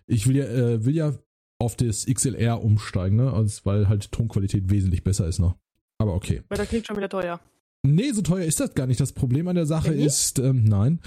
[0.06, 1.14] Ich will ja, äh, will ja
[1.60, 3.32] auf das XLR umsteigen, ne?
[3.32, 5.56] Also, weil halt Tonqualität wesentlich besser ist noch.
[6.00, 6.42] Aber okay.
[6.48, 7.40] Weil das klingt schon wieder teuer.
[7.82, 9.00] Nee, so teuer ist das gar nicht.
[9.00, 11.00] Das Problem an der Sache ja, ist, ähm, nein,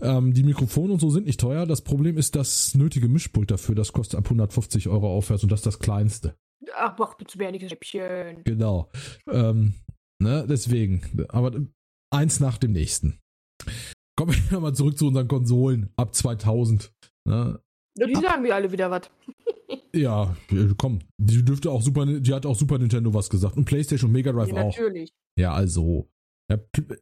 [0.00, 1.66] ähm, die Mikrofone und so sind nicht teuer.
[1.66, 3.74] Das Problem ist das nötige Mischpult dafür.
[3.74, 6.34] Das kostet ab 150 Euro aufwärts und das ist das kleinste.
[6.74, 8.42] Ach, mach zu mir Häppchen.
[8.44, 8.90] Genau.
[9.30, 9.74] Ähm,
[10.18, 11.26] ne, deswegen.
[11.28, 11.52] Aber
[12.10, 13.18] eins nach dem nächsten.
[14.16, 16.92] Kommen wir nochmal zurück zu unseren Konsolen ab 2000.
[17.26, 17.60] Ne?
[18.06, 19.10] Die sagen mir alle wieder was.
[19.94, 20.36] ja,
[20.76, 21.00] komm.
[21.18, 24.32] Die dürfte auch Super, die hat auch Super Nintendo was gesagt und PlayStation und Mega
[24.32, 24.76] Drive ja, auch.
[24.76, 25.12] Natürlich.
[25.38, 26.08] Ja, also.
[26.50, 26.58] Ja,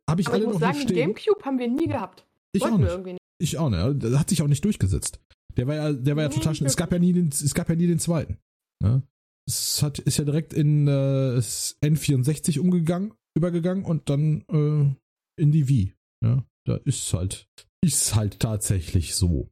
[0.09, 1.15] habe ich Aber alle ich muss noch sagen, nicht stehen.
[1.15, 2.27] Gamecube haben wir nie gehabt.
[2.53, 3.07] Ich Wollten auch nicht.
[3.07, 3.19] nicht.
[3.39, 4.03] Ich auch nicht.
[4.03, 5.21] Das hat sich auch nicht durchgesetzt.
[5.57, 6.69] Der war ja, der war ja total schnell.
[6.69, 8.39] Es gab ja nie den, es gab ja nie den zweiten.
[8.83, 9.03] Ja?
[9.49, 15.69] Es hat, ist ja direkt in äh, N64 umgegangen, übergegangen und dann äh, in die
[15.69, 15.95] Wii.
[16.25, 17.49] Ja, da ist halt,
[17.85, 19.49] ist halt tatsächlich so.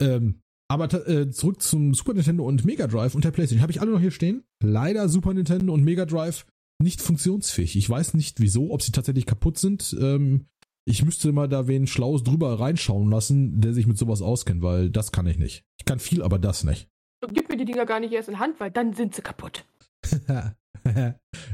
[0.00, 3.62] Ähm, aber äh, zurück zum Super Nintendo und Mega Drive und der PlayStation.
[3.62, 4.44] Habe ich alle noch hier stehen?
[4.62, 6.46] Leider Super Nintendo und Mega Drive
[6.80, 7.76] nicht funktionsfähig.
[7.76, 9.96] Ich weiß nicht wieso, ob sie tatsächlich kaputt sind.
[10.00, 10.46] Ähm,
[10.84, 14.90] ich müsste mal da wen Schlaues drüber reinschauen lassen, der sich mit sowas auskennt, weil
[14.90, 15.64] das kann ich nicht.
[15.78, 16.88] Ich kann viel, aber das nicht.
[17.32, 19.64] Gib mir die Dinger gar nicht erst in Hand, weil dann sind sie kaputt.
[20.28, 20.54] ja,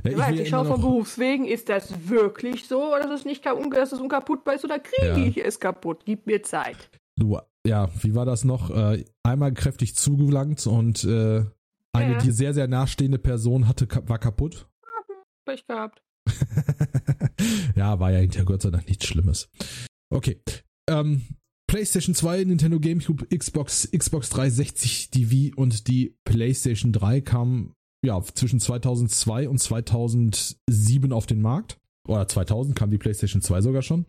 [0.05, 3.93] ich, weiß, ich schaue von Berufswegen, ist das wirklich so oder ist es nicht dass
[3.93, 5.27] es unkaputtbar ist oder kriege ja.
[5.27, 6.03] ich es kaputt?
[6.05, 6.91] Gib mir Zeit.
[7.17, 8.71] Du, ja, wie war das noch?
[8.71, 11.45] Äh, einmal kräftig zugelangt und äh,
[11.93, 12.19] eine ja.
[12.19, 14.69] dir sehr, sehr nahestehende Person hatte, war kaputt.
[15.47, 16.03] Pech gehabt.
[17.77, 19.49] ja, war ja hinterher Gott sei Dank nichts Schlimmes.
[20.11, 20.41] Okay.
[20.89, 21.23] Ähm,
[21.67, 27.75] PlayStation 2, Nintendo GameCube, Xbox, Xbox 360, die Wii und die PlayStation 3 kamen
[28.05, 31.81] ja zwischen 2002 und 2007 auf den Markt.
[32.07, 34.07] oder 2000 kam die PlayStation 2 sogar schon.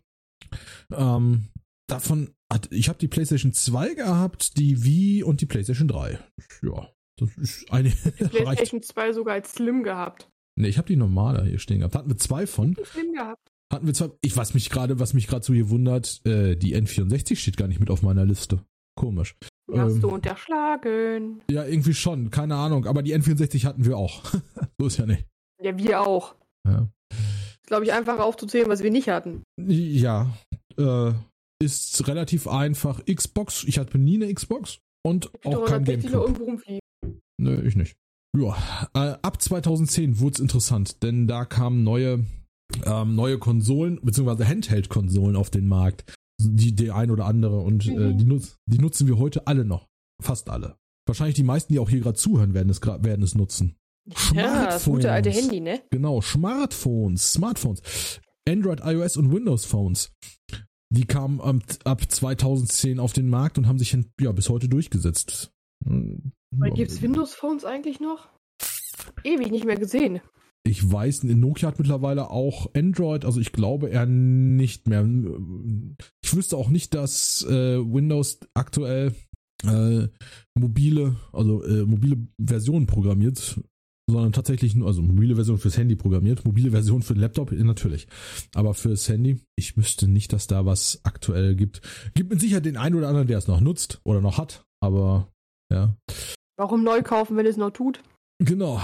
[0.91, 1.47] Ähm,
[1.87, 6.19] davon hat, ich habe die PlayStation 2 gehabt, die Wii und die PlayStation 3.
[6.61, 7.89] Ja, das ist eine.
[7.89, 10.29] Die PlayStation 2 sogar als Slim gehabt.
[10.57, 11.95] Ne, ich habe die normale hier stehen gehabt.
[11.95, 12.75] Hatten wir zwei von.
[12.85, 13.49] Slim gehabt.
[13.71, 14.09] Hatten wir zwei.
[14.21, 17.67] Ich was mich gerade, was mich gerade so hier wundert, äh, die N64 steht gar
[17.67, 18.63] nicht mit auf meiner Liste.
[18.97, 19.35] Komisch.
[19.73, 21.41] Hast ähm, du unterschlagen?
[21.49, 22.29] Ja, irgendwie schon.
[22.29, 22.85] Keine Ahnung.
[22.85, 24.23] Aber die N64 hatten wir auch.
[24.79, 25.25] so ist ja nicht.
[25.61, 26.35] Ja, wir auch.
[26.67, 26.87] Ja.
[27.11, 29.43] Ist, glaube ich, einfach aufzuzählen, was wir nicht hatten.
[29.57, 30.37] Ja.
[30.77, 31.11] Äh,
[31.61, 33.03] ist relativ einfach.
[33.05, 33.63] Xbox.
[33.65, 34.79] Ich hatte nie eine Xbox.
[35.05, 36.59] Und auch kein Gamecube.
[37.37, 37.95] Nö, ich nicht.
[38.35, 38.55] Ja,
[38.93, 42.25] äh, ab 2010 wurde es interessant, denn da kamen neue,
[42.85, 46.11] ähm, neue Konsolen, beziehungsweise Handheld-Konsolen auf den Markt.
[46.41, 48.11] Die, die ein oder andere und äh, mhm.
[48.11, 49.87] äh, die, nutz, die nutzen wir heute alle noch.
[50.21, 50.75] Fast alle.
[51.07, 53.77] Wahrscheinlich die meisten, die auch hier gerade zuhören, werden es, werden es nutzen.
[54.33, 55.81] Ja, das gute alte Handy, ne?
[55.91, 58.19] Genau, Smartphones, Smartphones.
[58.47, 60.11] Android, iOS und Windows Phones.
[60.89, 65.51] Die kamen ab, ab 2010 auf den Markt und haben sich ja, bis heute durchgesetzt.
[65.83, 68.29] Gibt es Windows Phones eigentlich noch?
[69.23, 70.21] Ewig nicht mehr gesehen.
[70.67, 75.07] Ich weiß, Nokia hat mittlerweile auch Android, also ich glaube eher nicht mehr.
[76.23, 79.13] Ich wüsste auch nicht, dass äh, Windows aktuell
[79.63, 80.07] äh,
[80.55, 83.59] mobile, also äh, mobile Versionen programmiert,
[84.09, 88.07] sondern tatsächlich nur, also mobile Version fürs Handy programmiert, mobile Version für den Laptop natürlich,
[88.53, 91.81] aber fürs Handy, ich wüsste nicht, dass da was aktuell gibt.
[92.13, 95.31] Gibt mit Sicherheit den einen oder anderen, der es noch nutzt oder noch hat, aber
[95.71, 95.95] ja.
[96.57, 98.01] Warum neu kaufen, wenn es noch tut?
[98.39, 98.81] Genau.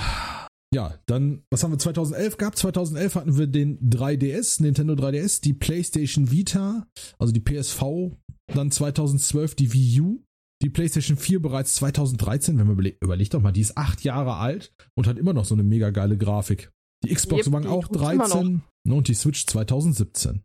[0.73, 2.57] Ja, dann, was haben wir 2011 gehabt?
[2.57, 6.87] 2011 hatten wir den 3DS, Nintendo 3DS, die PlayStation Vita,
[7.19, 8.15] also die PSV,
[8.53, 10.23] dann 2012 die Wii U,
[10.61, 14.35] die PlayStation 4 bereits 2013, wenn man überlegt, überlegt doch mal, die ist acht Jahre
[14.35, 16.71] alt und hat immer noch so eine mega geile Grafik.
[17.03, 20.43] Die Xbox yep, One auch 13 ne, und die Switch 2017.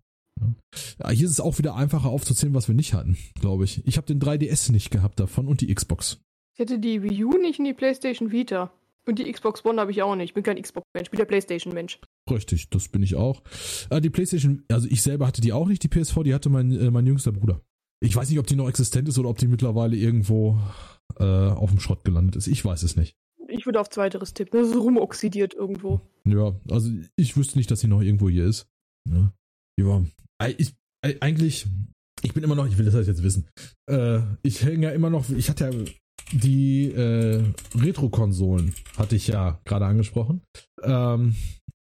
[0.98, 3.86] Ja, hier ist es auch wieder einfacher aufzuzählen, was wir nicht hatten, glaube ich.
[3.86, 6.20] Ich habe den 3DS nicht gehabt davon und die Xbox.
[6.54, 8.72] Ich hätte die Wii U nicht und die PlayStation Vita.
[9.06, 10.30] Und die Xbox One habe ich auch nicht.
[10.30, 12.00] Ich bin kein Xbox-Mensch, ich bin der PlayStation-Mensch.
[12.28, 13.42] Richtig, das bin ich auch.
[13.88, 16.72] Äh, die PlayStation, also ich selber hatte die auch nicht, die PSV, die hatte mein,
[16.72, 17.60] äh, mein jüngster Bruder.
[18.06, 20.58] Ich weiß nicht, ob die noch existent ist oder ob die mittlerweile irgendwo
[21.18, 22.46] äh, auf dem Schrott gelandet ist.
[22.46, 23.16] Ich weiß es nicht.
[23.48, 24.60] Ich würde auf zweiteres tippen.
[24.60, 26.00] Das ist rumoxidiert irgendwo.
[26.24, 28.68] Ja, also ich wüsste nicht, dass sie noch irgendwo hier ist.
[29.10, 29.32] Ja.
[29.80, 30.04] ja.
[30.56, 31.66] Ich, eigentlich,
[32.22, 33.48] ich bin immer noch, ich will das halt jetzt wissen.
[33.90, 35.84] Äh, ich hänge ja immer noch, ich hatte ja
[36.32, 37.42] die äh,
[37.74, 40.42] Retro-Konsolen, hatte ich ja gerade angesprochen.
[40.82, 41.34] Ähm,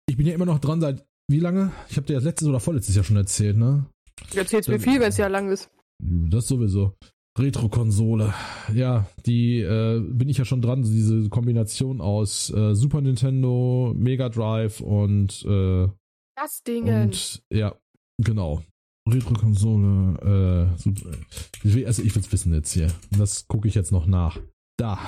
[0.05, 1.71] ich bin ja immer noch dran seit wie lange?
[1.89, 3.85] Ich habe dir das letztes oder vorletztes Jahr schon erzählt, ne?
[4.31, 5.69] Du erzählst mir viel, wenn es ja lang ist.
[6.01, 6.95] Das sowieso.
[7.37, 8.33] Retro-Konsole.
[8.73, 14.29] Ja, die äh, bin ich ja schon dran, diese Kombination aus äh, Super Nintendo, Mega
[14.29, 15.87] Drive und äh,
[16.35, 16.87] das Ding.
[16.87, 17.75] Und ja,
[18.21, 18.63] genau.
[19.09, 22.91] Retro-Konsole, äh, also ich will es wissen jetzt hier.
[23.17, 24.39] Das gucke ich jetzt noch nach.
[24.77, 24.99] Da.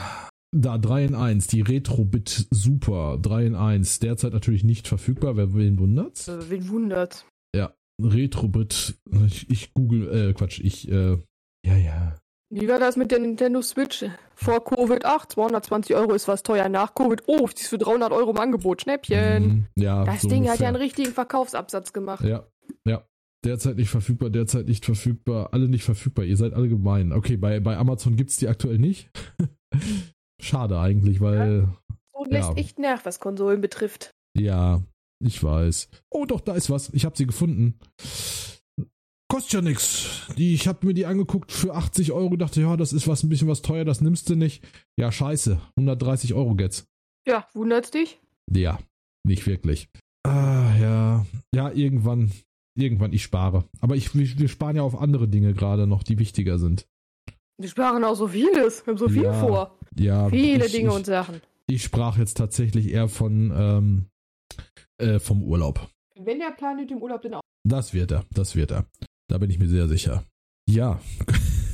[0.54, 5.54] Da, 3 in 1, die Retro-Bit Super, 3 in 1, derzeit natürlich nicht verfügbar, wer
[5.54, 6.27] wen wundert's?
[6.27, 7.25] Äh, wen wundert?
[7.56, 7.73] Ja,
[8.04, 11.18] Retro-Bit, ich, ich google, äh, Quatsch, ich, äh,
[11.66, 12.16] ja, ja.
[12.54, 14.04] Wie war das mit der Nintendo Switch?
[14.36, 16.68] Vor Covid 8, 220 Euro ist was teuer.
[16.68, 18.82] Nach Covid, oh, die ist für 300 Euro im Angebot.
[18.82, 19.44] Schnäppchen.
[19.44, 20.54] Mhm, ja, das so Ding ungefähr.
[20.54, 22.26] hat ja einen richtigen Verkaufsabsatz gemacht.
[22.26, 22.46] Ja,
[22.86, 23.06] ja.
[23.46, 26.26] Derzeit nicht verfügbar, derzeit nicht verfügbar, alle nicht verfügbar.
[26.26, 27.14] Ihr seid alle gemein.
[27.14, 29.10] Okay, bei, bei Amazon gibt es die aktuell nicht.
[30.42, 31.62] Schade eigentlich, weil.
[31.62, 31.96] Ja.
[32.14, 32.56] So lässt ja.
[32.58, 34.12] echt nach, was Konsolen betrifft.
[34.38, 34.84] Ja,
[35.23, 35.89] ich weiß.
[36.10, 36.89] Oh, doch, da ist was.
[36.93, 37.79] Ich habe sie gefunden.
[39.27, 40.27] Kostet ja nix.
[40.38, 43.29] Die, ich habe mir die angeguckt für 80 Euro, dachte, ja, das ist was ein
[43.29, 44.63] bisschen was teuer, das nimmst du nicht.
[44.97, 45.62] Ja, scheiße.
[45.77, 46.86] 130 Euro geht's.
[47.25, 48.19] Ja, wundert's dich?
[48.51, 48.79] Ja,
[49.23, 49.88] nicht wirklich.
[50.23, 51.25] Ah, ja.
[51.53, 52.31] Ja, irgendwann
[52.77, 53.65] Irgendwann, ich spare.
[53.81, 56.88] Aber ich, wir sparen ja auf andere Dinge gerade noch, die wichtiger sind.
[57.57, 58.86] Wir sparen auch so vieles.
[58.86, 59.77] Wir haben so viel ja, vor.
[59.95, 60.29] Ja.
[60.29, 61.41] Viele ich, Dinge ich, und Sachen.
[61.67, 64.05] Ich sprach jetzt tatsächlich eher von ähm,
[65.02, 65.90] äh, vom Urlaub.
[66.20, 67.42] Wenn der Plan mit dem Urlaub denn auch.
[67.68, 68.86] Das wird er, das wird er.
[69.28, 70.24] Da bin ich mir sehr sicher.
[70.68, 70.99] Ja.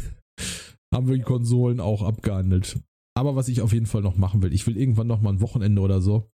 [0.93, 2.79] haben wir die Konsolen auch abgehandelt.
[3.15, 5.41] Aber was ich auf jeden Fall noch machen will, ich will irgendwann noch mal ein
[5.41, 6.29] Wochenende oder so.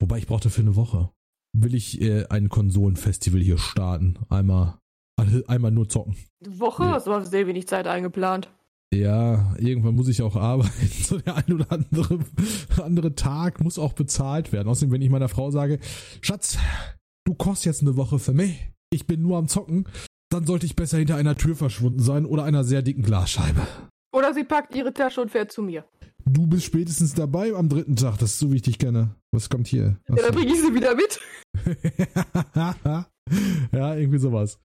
[0.00, 1.10] Wobei ich brauchte für eine Woche
[1.52, 4.18] will ich äh, ein Konsolenfestival hier starten.
[4.28, 4.78] Einmal,
[5.46, 6.16] einmal nur zocken.
[6.44, 6.84] Eine Woche?
[6.84, 6.90] Nee.
[6.90, 8.48] Hast du aber sehr wenig Zeit eingeplant.
[8.94, 10.88] Ja, irgendwann muss ich auch arbeiten.
[11.08, 12.18] So der ein oder andere,
[12.82, 14.68] andere Tag muss auch bezahlt werden.
[14.68, 15.78] Außerdem, wenn ich meiner Frau sage,
[16.20, 16.58] Schatz,
[17.24, 19.86] du kochst jetzt eine Woche für mich, ich bin nur am Zocken,
[20.30, 23.66] dann sollte ich besser hinter einer Tür verschwunden sein oder einer sehr dicken Glasscheibe.
[24.14, 25.84] Oder sie packt ihre Tasche und fährt zu mir.
[26.24, 29.14] Du bist spätestens dabei am dritten Tag, das ist so wie ich dich kenne.
[29.32, 29.98] Was kommt hier?
[30.08, 31.20] Ja, dann bringe ich sie wieder mit.
[33.72, 34.58] ja, irgendwie sowas.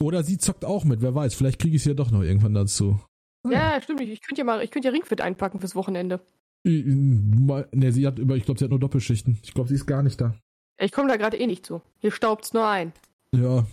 [0.00, 1.34] Oder sie zockt auch mit, wer weiß.
[1.34, 3.00] Vielleicht kriege ich sie ja doch noch irgendwann dazu.
[3.48, 4.00] Ja, stimmt.
[4.00, 6.20] Ich könnte ja mal, ich könnte ja Ringfit einpacken fürs Wochenende.
[6.64, 9.38] Ne, sie hat über, ich glaube, sie hat nur Doppelschichten.
[9.42, 10.34] Ich glaube, sie ist gar nicht da.
[10.80, 11.82] Ich komme da gerade eh nicht zu.
[11.98, 12.92] Hier staubt's nur ein.
[13.32, 13.66] Ja,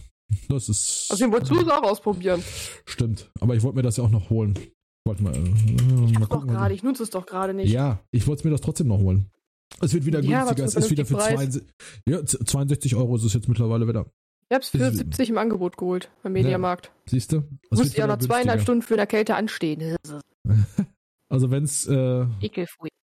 [0.49, 1.07] das ist.
[1.09, 2.43] Also, den wolltest du es auch ausprobieren.
[2.85, 3.31] Stimmt.
[3.39, 4.59] Aber ich wollte mir das ja auch noch holen.
[5.05, 5.33] Warte mal.
[5.33, 7.71] Äh, ich mal gucken, doch gerade, ich nutze es doch gerade nicht.
[7.71, 9.31] Ja, ich wollte mir das trotzdem noch holen.
[9.79, 10.57] Es wird wieder günstiger.
[10.57, 11.63] Ja, es ist wieder für 62,
[12.05, 14.05] ja, 62 Euro ist es jetzt mittlerweile wieder.
[14.51, 16.87] Ich hab's für 70 im Angebot geholt beim Mediamarkt.
[16.87, 17.43] Ja, siehst du?
[17.69, 19.95] Muss ja noch zweieinhalb Stunden für der Kälte anstehen.
[21.29, 22.25] also wenn's äh.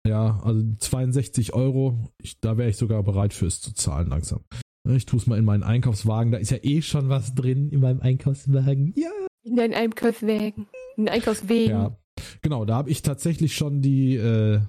[0.07, 4.45] Ja, also 62 Euro, ich, da wäre ich sogar bereit für es zu zahlen langsam.
[4.87, 7.81] Ich tue es mal in meinen Einkaufswagen, da ist ja eh schon was drin in
[7.81, 8.93] meinem Einkaufswagen.
[8.95, 9.11] Ja.
[9.43, 10.67] In deinen Einkaufswagen.
[10.95, 11.75] In den Einkaufswegen.
[11.75, 11.97] Ja.
[12.41, 14.61] Genau, da habe ich tatsächlich schon die äh,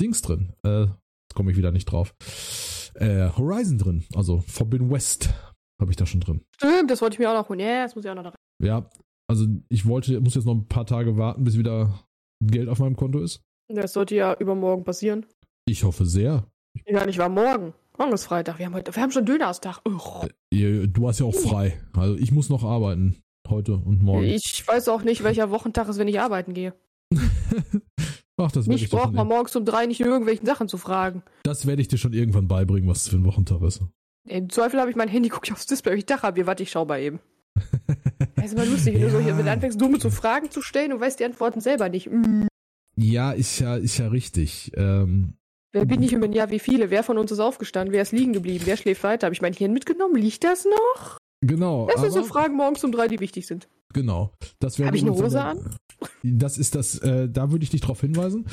[0.00, 0.52] Dings drin.
[0.62, 2.14] Äh, jetzt komme ich wieder nicht drauf.
[2.94, 5.30] Äh, Horizon drin, also Forbidden West
[5.80, 6.42] habe ich da schon drin.
[6.56, 7.60] Stimmt, das wollte ich mir auch noch holen.
[7.60, 8.38] Ja, das muss ich auch noch da rein.
[8.62, 8.90] Ja,
[9.28, 12.04] also ich wollte, muss jetzt noch ein paar Tage warten, bis wieder
[12.42, 13.42] Geld auf meinem Konto ist.
[13.68, 15.26] Das sollte ja übermorgen passieren.
[15.66, 16.46] Ich hoffe sehr.
[16.86, 17.74] Ja, nicht war morgen.
[17.98, 18.58] Morgen ist Freitag.
[18.58, 19.80] Wir haben, heute, wir haben schon Dönerstag.
[20.52, 21.80] Äh, du hast ja auch frei.
[21.92, 23.22] Also ich muss noch arbeiten.
[23.48, 24.24] Heute und morgen.
[24.24, 26.72] Ich weiß auch nicht, welcher Wochentag ist, wenn ich arbeiten gehe.
[28.36, 31.22] Ach, das Mich braucht man morgens um drei nicht irgendwelchen Sachen zu fragen.
[31.42, 33.82] Das werde ich dir schon irgendwann beibringen, was für ein Wochentag ist.
[34.30, 36.46] Im Zweifel habe ich mein Handy, gucke ich aufs Display, ich Dach habe.
[36.46, 37.18] Warte, ich schau mal eben.
[38.36, 39.06] das ist immer lustig, wenn ja.
[39.08, 41.88] du so hier, du anfängst, dumme zu Fragen zu stellen und weißt die Antworten selber
[41.88, 42.08] nicht.
[42.08, 42.46] Mm.
[42.96, 44.70] Ja, ist ja, ist ja richtig.
[44.76, 45.34] Ähm,
[45.72, 46.90] wer bin ich und wenn ja, wie viele?
[46.90, 47.92] Wer von uns ist aufgestanden?
[47.92, 48.62] Wer ist liegen geblieben?
[48.66, 49.26] Wer schläft weiter?
[49.26, 50.14] Habe ich mein Hirn mitgenommen?
[50.14, 51.18] Liegt das noch?
[51.40, 51.88] Genau.
[51.92, 53.68] Das sind so Fragen morgens um drei, die wichtig sind.
[53.92, 54.32] Genau.
[54.62, 55.76] Habe ich eine Hose an?
[56.22, 58.46] Das ist das, äh, da würde ich dich drauf hinweisen.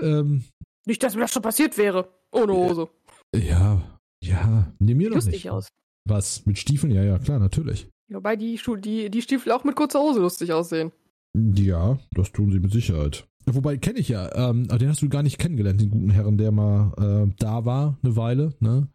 [0.00, 0.44] Ähm,
[0.86, 2.08] nicht, dass mir das schon passiert wäre.
[2.32, 2.88] Ohne Hose.
[3.34, 4.72] Ja, ja.
[4.78, 5.50] Nimm mir doch lustig nicht.
[5.50, 5.68] aus.
[6.04, 6.46] Was?
[6.46, 6.92] Mit Stiefeln?
[6.92, 7.88] Ja, ja, klar, natürlich.
[8.08, 10.92] Wobei die, die, die Stiefel auch mit kurzer Hose lustig aussehen.
[11.34, 13.26] Ja, das tun sie mit Sicherheit.
[13.46, 16.50] Wobei kenne ich ja, ähm, den hast du gar nicht kennengelernt, den guten Herren, der
[16.50, 16.92] mal
[17.28, 18.88] äh, da war, eine Weile, ne?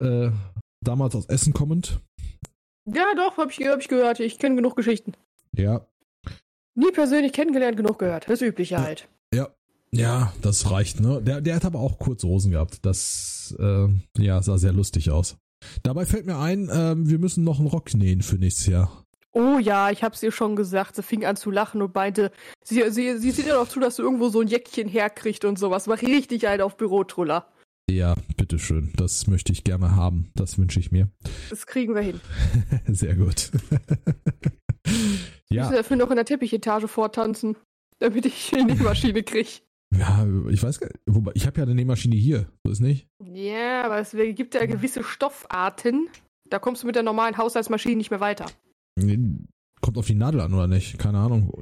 [0.00, 0.30] Äh,
[0.82, 2.00] damals aus Essen kommend.
[2.84, 4.20] Ja, doch, hab ich, hab ich gehört.
[4.20, 5.12] Ich kenne genug Geschichten.
[5.52, 5.86] Ja.
[6.74, 8.28] Nie persönlich kennengelernt, genug gehört.
[8.28, 9.08] Das Übliche halt.
[9.32, 9.48] Ja.
[9.96, 11.22] Ja, das reicht, ne?
[11.22, 12.84] Der, der hat aber auch kurze Hosen gehabt.
[12.84, 13.88] Das, äh,
[14.18, 15.36] ja, sah sehr lustig aus.
[15.82, 19.04] Dabei fällt mir ein, äh, wir müssen noch einen Rock nähen für nächstes Jahr.
[19.32, 20.96] Oh ja, ich hab's ihr schon gesagt.
[20.96, 22.32] Sie fing an zu lachen und meinte,
[22.64, 25.58] sie, sie, sie sieht ja doch zu, dass du irgendwo so ein Jäckchen herkriegst und
[25.58, 25.86] sowas.
[25.86, 27.46] Mach richtig einen auf Bürotruller.
[27.88, 28.92] Ja, bitteschön.
[28.96, 30.30] Das möchte ich gerne haben.
[30.34, 31.10] Das wünsche ich mir.
[31.50, 32.20] Das kriegen wir hin.
[32.88, 33.50] Sehr gut.
[35.50, 35.64] ja.
[35.64, 37.56] Ich muss dafür noch in der Teppichetage vortanzen,
[37.98, 39.60] damit ich die Nähmaschine kriege.
[39.94, 41.00] Ja, ich weiß gar nicht.
[41.06, 42.46] Wobei, ich habe ja eine Nähmaschine hier.
[42.64, 43.06] So ist nicht?
[43.24, 46.08] Ja, aber es gibt ja gewisse Stoffarten.
[46.48, 48.46] Da kommst du mit der normalen Haushaltsmaschine nicht mehr weiter.
[49.80, 50.98] Kommt auf die Nadel an, oder nicht?
[50.98, 51.52] Keine Ahnung.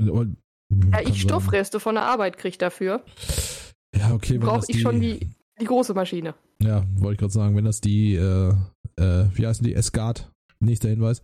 [0.93, 3.05] Ja, ich Stoffreste von der Arbeit kriege dafür.
[3.97, 4.39] Ja, okay.
[4.39, 5.29] Brauche ich schon die,
[5.61, 6.35] die große Maschine.
[6.61, 8.55] Ja, wollte ich gerade sagen, wenn das die, äh,
[8.97, 11.23] äh, wie heißen die, S-Guard, nächster Hinweis,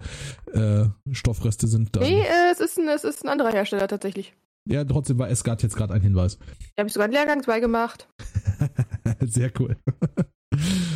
[0.52, 2.02] äh, Stoffreste sind, dann...
[2.02, 4.34] Nee, äh, es, ist ein, es ist ein anderer Hersteller tatsächlich.
[4.70, 6.38] Ja, trotzdem war S-Guard jetzt gerade ein Hinweis.
[6.76, 8.08] Da habe ich sogar einen Lehrgang 2 gemacht.
[9.20, 9.76] Sehr cool.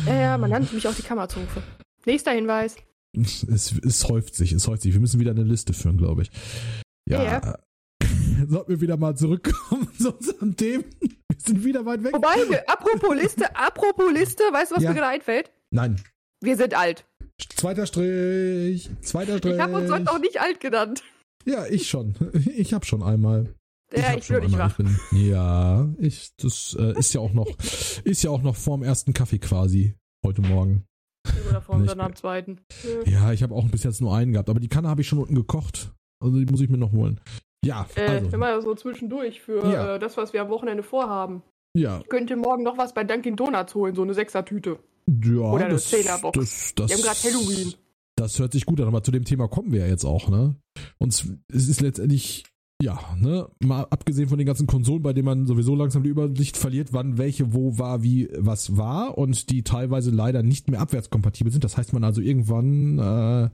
[0.05, 1.61] ja, ja, man nannte mich auch die Kammerzofe.
[2.05, 2.77] Nächster Hinweis.
[3.17, 3.43] Es,
[3.83, 4.93] es häuft sich, es häuft sich.
[4.93, 6.31] Wir müssen wieder eine Liste führen, glaube ich.
[7.09, 7.23] Ja.
[7.23, 7.59] ja.
[8.47, 10.85] Sollten wir wieder mal zurückkommen zu unseren Themen.
[11.01, 12.13] Wir sind wieder weit weg.
[12.13, 14.91] Wobei, apropos Liste, apropos Liste, weißt du, was ja.
[14.91, 15.51] mir gerade einfällt?
[15.71, 16.01] Nein.
[16.41, 17.05] Wir sind alt.
[17.55, 19.55] Zweiter Strich, zweiter Strich.
[19.55, 21.03] Ich habe uns heute auch nicht alt genannt.
[21.45, 22.15] Ja, ich schon.
[22.55, 23.53] Ich habe schon einmal.
[23.95, 24.77] Ja, ich, ich würde nicht wach.
[25.11, 27.47] Ja, ich, das äh, ist ja auch noch,
[28.03, 30.85] ist ja auch noch vorm ersten Kaffee quasi heute Morgen.
[31.49, 32.59] Oder vorm dann am zweiten.
[33.05, 35.19] Ja, ich habe auch bis jetzt nur einen gehabt, aber die Kanne habe ich schon
[35.19, 35.91] unten gekocht.
[36.23, 37.19] Also die muss ich mir noch holen.
[37.63, 38.35] Ja, äh, also.
[38.35, 39.95] Immer so zwischendurch für ja.
[39.95, 41.41] äh, das, was wir am Wochenende vorhaben.
[41.75, 41.99] Ja.
[41.99, 44.79] Ich könnte morgen noch was bei Dunkin' Donuts holen, so eine Sechser-Tüte.
[45.07, 46.37] Ja, Oder eine das, Zehnerbox.
[46.37, 47.73] Das, das, wir haben gerade Halloween.
[48.15, 50.55] Das hört sich gut an, aber zu dem Thema kommen wir ja jetzt auch, ne?
[50.97, 52.45] Und es ist letztendlich,
[52.81, 56.57] ja, ne, mal abgesehen von den ganzen Konsolen, bei denen man sowieso langsam die Übersicht
[56.57, 61.51] verliert, wann welche, wo war, wie, was war und die teilweise leider nicht mehr abwärtskompatibel
[61.51, 61.63] sind.
[61.63, 63.49] Das heißt, man also irgendwann äh,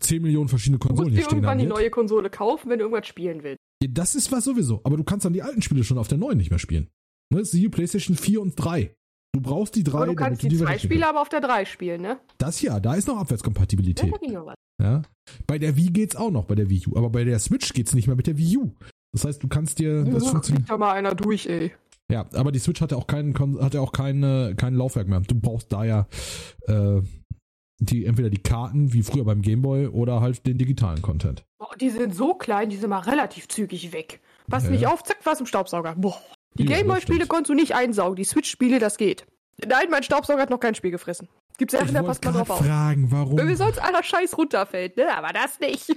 [0.00, 2.86] 10 Millionen verschiedene Konsolen hier stehen Du musst irgendwann die neue Konsole kaufen, wenn du
[2.86, 3.58] irgendwas spielen willst.
[3.82, 6.18] Ja, das ist was sowieso, aber du kannst dann die alten Spiele schon auf der
[6.18, 6.88] neuen nicht mehr spielen.
[7.32, 8.94] Ne, siehe PlayStation 4 und 3.
[9.32, 9.98] Du brauchst die drei.
[9.98, 12.18] Aber du kannst die, die zwei Spiele aber auf der drei spielen, ne?
[12.38, 14.12] Das ja, da ist noch Abwärtskompatibilität.
[14.22, 14.54] Ja.
[14.82, 15.02] Ja.
[15.46, 16.96] Bei der Wii geht's auch noch, bei der Wii U.
[16.96, 18.74] Aber bei der Switch geht's nicht mehr mit der Wii U.
[19.12, 20.04] Das heißt, du kannst dir.
[20.04, 20.68] Das ja, funktioniert.
[20.68, 21.72] da mal einer durch, ey.
[22.10, 25.20] Ja, aber die Switch hat ja auch keinen, hat ja auch keine, kein Laufwerk mehr.
[25.20, 26.08] Du brauchst da ja
[26.66, 27.00] äh,
[27.80, 31.44] die, entweder die Karten wie früher beim Gameboy oder halt den digitalen Content.
[31.58, 34.20] Boah, die sind so klein, die sind mal relativ zügig weg.
[34.48, 34.70] Was ja.
[34.70, 35.94] nicht auf, zack, was im Staubsauger.
[35.96, 36.20] Boah.
[36.58, 38.16] Die ja, Gameboy-Spiele konntest du nicht einsaugen.
[38.16, 39.26] Die Switch-Spiele, das geht.
[39.66, 41.28] Nein, mein Staubsauger hat noch kein Spiel gefressen.
[41.58, 42.64] Gibt Sachen, da passt man drauf auf.
[42.64, 43.34] fragen, warum?
[43.34, 45.14] Mir sonst aller Scheiß runterfällt, ne?
[45.14, 45.88] Aber das nicht.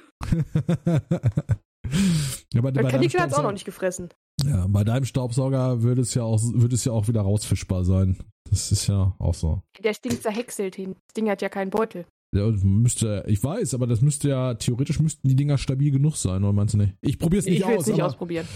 [2.53, 4.09] ja, bei, mein Kaninchen hat es auch noch nicht gefressen.
[4.43, 8.17] Ja, bei deinem Staubsauger würde es ja auch, würde es ja auch wieder rausfischbar sein.
[8.49, 9.61] Das ist ja auch so.
[9.79, 10.95] Der stinkt zerhäckselt hin.
[11.07, 12.05] Das Ding hat ja keinen Beutel.
[12.35, 16.43] Ja, müsste, ich weiß, aber das müsste ja, theoretisch müssten die Dinger stabil genug sein,
[16.43, 16.95] oder meinst du nicht?
[16.99, 17.69] Ich probiere es nicht ich aus.
[17.69, 18.47] Ich will es nicht ausprobieren.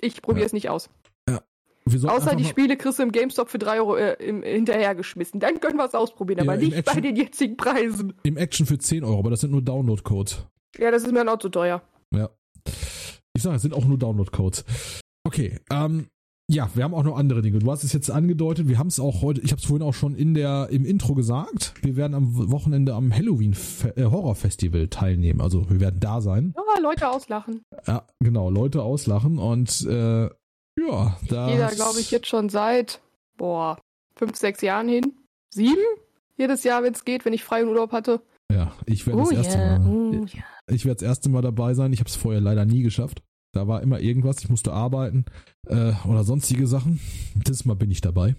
[0.00, 0.56] Ich probiere es ja.
[0.56, 0.90] nicht aus.
[1.88, 2.10] Ja.
[2.10, 5.40] Außer die Spiele kriegst du im GameStop für 3 Euro äh, im, hinterhergeschmissen.
[5.40, 8.14] Dann können wir es ausprobieren, aber nicht Action, bei den jetzigen Preisen.
[8.22, 10.46] Im Action für 10 Euro, aber das sind nur Download-Codes.
[10.78, 11.82] Ja, das ist mir auch zu teuer.
[12.14, 12.30] Ja.
[13.34, 14.64] Ich sage, es sind auch nur Download-Codes.
[15.24, 16.06] Okay, ähm,
[16.48, 17.60] ja, wir haben auch noch andere Dinge.
[17.60, 19.94] Du hast es jetzt angedeutet, wir haben es auch heute, ich habe es vorhin auch
[19.94, 23.56] schon in der, im Intro gesagt, wir werden am Wochenende am Halloween
[23.96, 25.40] äh, Horror Festival teilnehmen.
[25.40, 26.54] Also wir werden da sein.
[26.56, 27.62] Ja, Leute auslachen.
[27.86, 30.28] Ja, genau, Leute auslachen und äh,
[30.78, 31.48] ja, da.
[31.48, 33.00] Jeder, glaube ich, jetzt schon seit,
[33.36, 33.78] boah,
[34.14, 35.12] fünf, sechs Jahren hin.
[35.50, 35.82] Sieben?
[36.36, 38.22] Jedes Jahr, wenn es geht, wenn ich freien Urlaub hatte.
[38.52, 39.78] Ja, ich werde oh, das erste yeah.
[39.78, 39.88] Mal.
[39.88, 40.44] Oh, yeah.
[40.68, 41.92] Ich werde das erste Mal dabei sein.
[41.92, 43.22] Ich habe es vorher leider nie geschafft.
[43.52, 45.26] Da war immer irgendwas, ich musste arbeiten
[45.66, 47.00] äh, oder sonstige Sachen.
[47.34, 48.34] Dieses Mal bin ich dabei.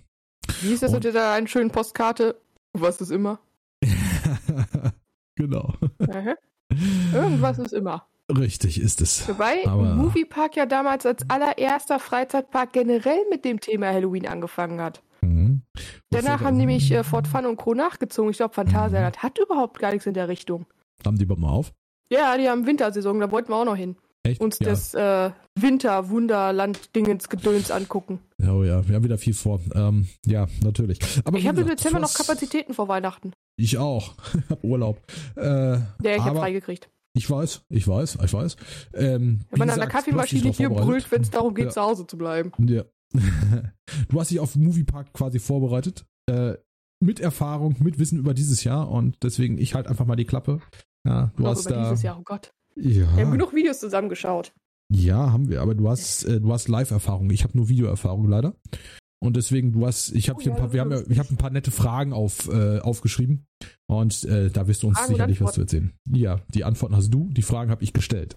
[0.62, 2.36] Wie ist das mit dieser einen schönen Postkarte?
[2.74, 3.40] Was ist immer?
[5.36, 5.74] genau.
[7.14, 8.08] Irgendwas ist immer.
[8.30, 9.28] Richtig ist es.
[9.28, 15.04] Wobei Aber Moviepark ja damals als allererster Freizeitpark generell mit dem Thema Halloween angefangen hat.
[15.22, 15.64] Mhm.
[16.10, 17.74] Danach haben nämlich äh, Fort Fun und Co.
[17.74, 18.32] nachgezogen.
[18.32, 19.24] Ich glaube, Phantasialand mhm.
[19.24, 20.66] hat überhaupt gar nichts in der Richtung.
[21.06, 21.74] Haben die überhaupt mal auf?
[22.10, 23.98] Ja, die haben Wintersaison, da wollten wir auch noch hin.
[24.26, 24.40] Echt?
[24.40, 24.70] Uns ja.
[24.70, 28.20] das äh, Winter-Wunderland-Dingens-Gedöns angucken.
[28.40, 29.60] Oh ja, wir haben wieder viel vor.
[29.76, 31.00] Ähm, ja, natürlich.
[31.26, 33.34] Aber ich habe im Dezember noch Kapazitäten vor Weihnachten.
[33.58, 34.14] Ich auch.
[34.62, 35.02] Urlaub.
[35.36, 36.88] Äh, ja, ich habe freigekriegt.
[37.16, 38.55] Ich weiß, ich weiß, ich weiß.
[38.95, 41.72] Ähm, Wenn man an der Kaffeemaschine hier brüllt, wenn es darum geht, ja.
[41.72, 42.51] zu Hause zu bleiben.
[42.59, 42.86] Ja.
[44.09, 46.05] du hast dich auf Moviepark quasi vorbereitet.
[46.28, 46.55] Äh,
[47.03, 50.61] mit Erfahrung, mit Wissen über dieses Jahr und deswegen ich halt einfach mal die Klappe.
[51.05, 52.53] Ja, du hast über da, dieses Jahr, oh Gott.
[52.76, 53.16] Ja.
[53.16, 54.53] Wir haben genug Videos zusammengeschaut.
[54.91, 57.30] Ja, haben wir, aber du hast, äh, du hast Live-Erfahrung.
[57.30, 58.55] Ich habe nur Video-Erfahrung leider.
[59.24, 61.30] Und deswegen, du hast, ich habe oh, hier ein paar, wir haben ja, ich habe
[61.30, 63.46] ein paar nette Fragen auf, äh, aufgeschrieben.
[63.86, 65.94] Und äh, da wirst du uns Fragen sicherlich was zu erzählen.
[66.12, 68.36] Ja, die Antworten hast du, die Fragen habe ich gestellt.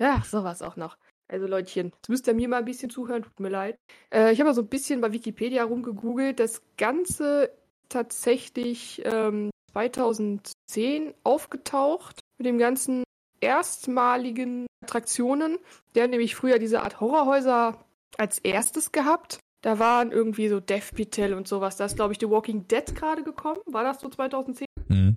[0.00, 0.96] ja, sowas auch noch.
[1.26, 3.76] Also Leutchen, jetzt müsst ihr mir mal ein bisschen zuhören, tut mir leid.
[4.14, 6.38] Äh, ich habe mal so ein bisschen bei Wikipedia rumgegoogelt.
[6.38, 7.50] Das Ganze
[7.88, 13.02] tatsächlich ähm, 2010 aufgetaucht mit dem ganzen
[13.40, 15.58] erstmaligen Attraktionen.
[15.96, 17.84] Der hat nämlich früher diese Art Horrorhäuser
[18.16, 19.40] als erstes gehabt.
[19.62, 21.76] Da waren irgendwie so Death Pitel und sowas.
[21.76, 23.60] Da ist, glaube ich, The Walking Dead gerade gekommen.
[23.66, 24.66] War das so 2010?
[24.88, 25.16] Mhm.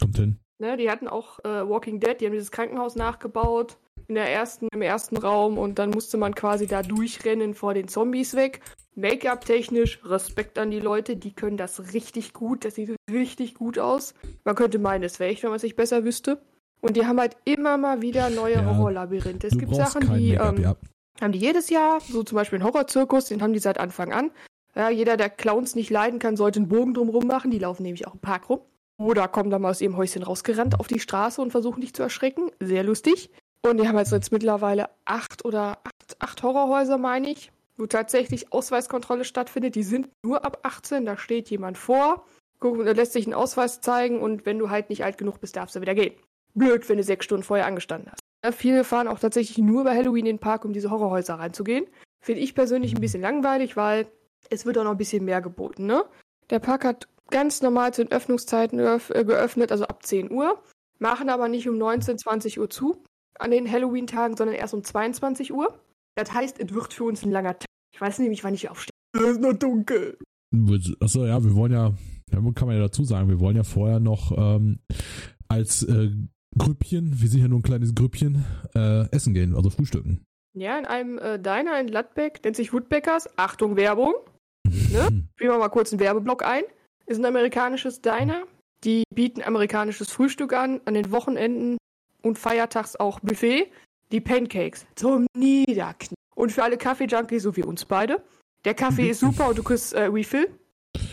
[0.00, 0.38] Kommt hin.
[0.58, 3.76] Ne, die hatten auch äh, Walking Dead, die haben dieses Krankenhaus nachgebaut
[4.06, 7.88] in der ersten, im ersten Raum und dann musste man quasi da durchrennen vor den
[7.88, 8.60] Zombies weg.
[8.94, 13.78] Make-up technisch, Respekt an die Leute, die können das richtig gut, das sieht richtig gut
[13.78, 14.14] aus.
[14.44, 16.40] Man könnte meinen, es wäre echt, wenn man es sich besser wüsste.
[16.80, 19.46] Und die haben halt immer mal wieder neue ja, Horrorlabyrinthe.
[19.46, 20.74] Es gibt Sachen, die ähm.
[21.20, 24.30] Haben die jedes Jahr, so zum Beispiel einen Horrorzirkus, den haben die seit Anfang an.
[24.74, 27.50] Ja, jeder, der Clowns nicht leiden kann, sollte einen Bogen drumrum machen.
[27.50, 28.60] Die laufen nämlich auch im Park rum.
[28.98, 32.02] Oder kommen dann mal aus ihrem Häuschen rausgerannt auf die Straße und versuchen dich zu
[32.02, 32.50] erschrecken.
[32.60, 33.30] Sehr lustig.
[33.62, 38.52] Und die haben also jetzt mittlerweile acht oder acht, acht Horrorhäuser, meine ich, wo tatsächlich
[38.52, 39.74] Ausweiskontrolle stattfindet.
[39.74, 42.26] Die sind nur ab 18, da steht jemand vor,
[42.58, 45.76] guck, lässt sich einen Ausweis zeigen und wenn du halt nicht alt genug bist, darfst
[45.76, 46.14] du wieder gehen
[46.54, 48.23] blöd, wenn du sechs Stunden vorher angestanden hast.
[48.44, 51.86] Ja, viele fahren auch tatsächlich nur bei Halloween in den Park, um diese Horrorhäuser reinzugehen.
[52.22, 54.06] Finde ich persönlich ein bisschen langweilig, weil
[54.50, 56.04] es wird auch noch ein bisschen mehr geboten, ne?
[56.50, 60.62] Der Park hat ganz normal zu den Öffnungszeiten äh, geöffnet, also ab 10 Uhr,
[60.98, 63.02] machen aber nicht um 19, 20 Uhr zu
[63.38, 65.80] an den Halloween-Tagen, sondern erst um 22 Uhr.
[66.14, 67.68] Das heißt, es wird für uns ein langer Tag.
[67.94, 68.92] Ich weiß nämlich, wann ich aufstehe.
[69.14, 70.18] Es ist noch dunkel.
[71.00, 71.94] Achso, ja, wir wollen ja,
[72.30, 74.80] ja, kann man ja dazu sagen, wir wollen ja vorher noch ähm,
[75.48, 76.10] als äh,
[76.58, 78.44] Grüppchen, wir sind ja nur ein kleines Grüppchen,
[78.74, 80.24] äh, essen gehen, also frühstücken.
[80.56, 83.28] Ja, in einem äh, Diner in Gladbeck, nennt sich Woodbeckers.
[83.36, 84.14] Achtung, Werbung.
[84.64, 85.24] ne?
[85.34, 86.62] Spielen wir mal kurz einen Werbeblock ein.
[87.06, 88.44] Ist ein amerikanisches Diner.
[88.84, 91.76] Die bieten amerikanisches Frühstück an, an den Wochenenden
[92.22, 93.70] und feiertags auch Buffet.
[94.12, 96.14] Die Pancakes zum Niederknien.
[96.36, 98.22] Und für alle Kaffee-Junkies, so wie uns beide.
[98.64, 100.48] Der Kaffee ist super und du kriegst äh, Refill.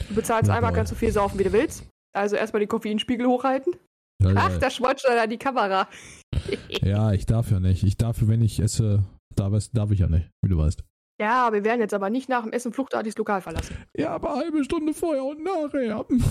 [0.09, 1.87] Du bezahlst einmal, kannst du viel saufen, wie du willst.
[2.13, 3.75] Also erstmal den Koffeinspiegel hochhalten.
[4.21, 5.87] Ja, Ach, da schmolzt schon an die Kamera.
[6.81, 7.83] ja, ich darf ja nicht.
[7.83, 9.03] Ich darf, wenn ich esse,
[9.35, 10.83] Da darf ich ja nicht, wie du weißt.
[11.21, 13.75] Ja, wir werden jetzt aber nicht nach dem Essen fluchtartig das Lokal verlassen.
[13.95, 15.83] Ja, aber eine halbe Stunde vorher und nachher.
[15.83, 16.03] ja,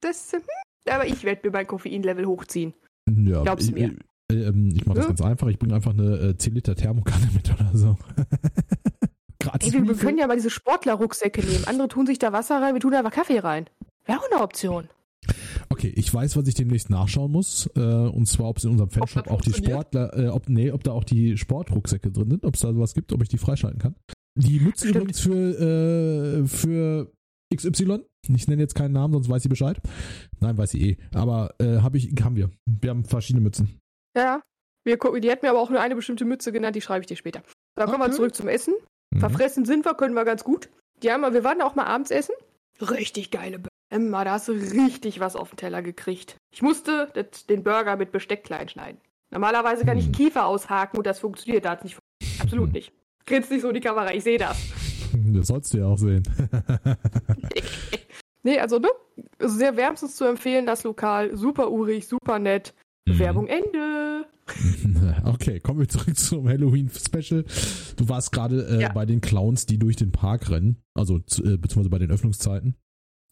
[0.00, 0.32] das.
[0.32, 0.40] Hm,
[0.90, 2.74] aber ich werde mir mein Koffeinlevel hochziehen.
[3.08, 3.94] Ja, Glaub's ich, mir.
[4.28, 5.08] Ich, äh, ähm, ich mache das ja?
[5.10, 5.46] ganz einfach.
[5.48, 7.96] Ich bringe einfach eine äh, 10 Liter Thermokanne mit oder so.
[9.38, 9.72] Gratis.
[9.72, 11.64] Ey, wir, wir können ja mal diese Sportler-Rucksäcke nehmen.
[11.66, 13.70] Andere tun sich da Wasser rein, wir tun da einfach Kaffee rein.
[14.04, 14.88] Wäre auch eine Option.
[15.70, 17.68] Okay, ich weiß, was ich demnächst nachschauen muss.
[17.76, 20.82] Äh, und zwar, ob es in unserem Fanshop auch die Sportler, äh, ob, nee, ob
[20.82, 23.78] da auch die Sportrucksäcke drin sind, ob es da sowas gibt, ob ich die freischalten
[23.78, 23.94] kann.
[24.34, 24.96] Die Mütze Stimmt.
[24.96, 27.12] übrigens für, äh, für
[27.54, 28.00] XY.
[28.34, 29.80] Ich nenne jetzt keinen Namen, sonst weiß sie Bescheid.
[30.40, 30.96] Nein, weiß sie eh.
[31.14, 32.50] Aber äh, hab ich, haben wir.
[32.66, 33.78] Wir haben verschiedene Mützen.
[34.16, 34.42] Ja,
[34.84, 37.06] wir gucken, die hätten mir aber auch nur eine bestimmte Mütze genannt, die schreibe ich
[37.06, 37.42] dir später.
[37.76, 38.74] Dann kommen wir zurück zum Essen.
[39.14, 39.20] Mhm.
[39.20, 40.68] Verfressen sind wir, können wir ganz gut.
[41.02, 42.34] Die haben wir, wir waren auch mal abends essen.
[42.80, 43.60] Richtig geile
[43.90, 46.36] Emma, da hast du richtig was auf den Teller gekriegt.
[46.52, 47.08] Ich musste
[47.48, 49.00] den Burger mit Besteck klein schneiden.
[49.30, 50.24] Normalerweise kann ich einen hm.
[50.24, 51.64] Kiefer aushaken und das funktioniert.
[51.64, 52.42] Da hat nicht funktioniert.
[52.42, 52.92] Absolut nicht.
[53.26, 54.58] Grinst nicht so in die Kamera, ich sehe das.
[55.32, 56.22] Das sollst du ja auch sehen.
[58.42, 58.88] nee, also, ne?
[59.38, 61.34] Sehr wärmstens zu empfehlen, das Lokal.
[61.34, 62.74] Super urig, super nett.
[63.06, 63.18] Mhm.
[63.18, 64.26] Werbung Ende.
[65.24, 67.44] Okay, kommen wir zurück zum Halloween-Special.
[67.96, 68.92] Du warst gerade äh, ja.
[68.92, 70.82] bei den Clowns, die durch den Park rennen.
[70.94, 72.76] Also, äh, beziehungsweise bei den Öffnungszeiten.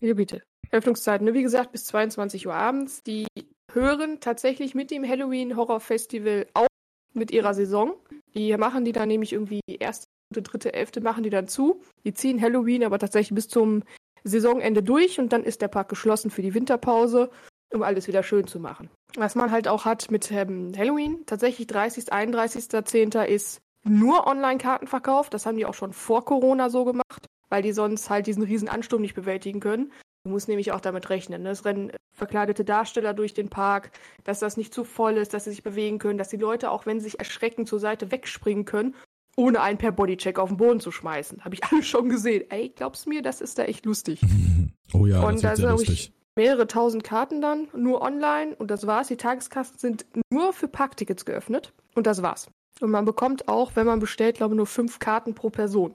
[0.01, 0.43] Ja, bitte.
[0.71, 1.35] Öffnungszeiten, ne?
[1.35, 3.03] wie gesagt, bis 22 Uhr abends.
[3.03, 3.27] Die
[3.73, 6.67] hören tatsächlich mit dem Halloween Horror Festival auf
[7.15, 7.95] mit ihrer Saison.
[8.35, 11.81] Die machen die dann nämlich irgendwie erste, dritte, elfte machen die dann zu.
[12.05, 13.83] Die ziehen Halloween aber tatsächlich bis zum
[14.25, 17.31] Saisonende durch und dann ist der Park geschlossen für die Winterpause,
[17.73, 18.91] um alles wieder schön zu machen.
[19.17, 23.25] Was man halt auch hat mit ähm, Halloween, tatsächlich 30., 31.10.
[23.25, 25.31] ist nur Online-Kartenverkauf.
[25.31, 28.69] Das haben die auch schon vor Corona so gemacht weil die sonst halt diesen riesen
[28.69, 29.93] Ansturm nicht bewältigen können.
[30.25, 31.43] Du musst nämlich auch damit rechnen.
[31.43, 31.51] Ne?
[31.51, 33.91] Es rennen verkleidete Darsteller durch den Park,
[34.25, 36.87] dass das nicht zu voll ist, dass sie sich bewegen können, dass die Leute, auch
[36.87, 38.95] wenn sie sich erschrecken, zur Seite wegspringen können,
[39.37, 41.45] ohne einen per Bodycheck auf den Boden zu schmeißen.
[41.45, 42.45] Habe ich alles schon gesehen.
[42.51, 44.21] Ey, glaubst du mir, das ist da echt lustig.
[44.95, 46.13] oh ja, und das ist da lustig.
[46.37, 49.09] mehrere tausend Karten dann, nur online und das war's.
[49.09, 52.49] Die Tageskasten sind nur für Parktickets geöffnet und das war's.
[52.81, 55.95] Und man bekommt auch, wenn man bestellt, glaube ich, nur fünf Karten pro Person.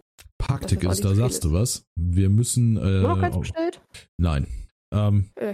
[0.51, 1.85] Parktickets, da sagst du was.
[1.95, 2.77] Wir müssen.
[2.77, 3.81] Äh, noch keins bestellt?
[4.17, 4.47] Nein.
[4.93, 5.53] Ähm, äh,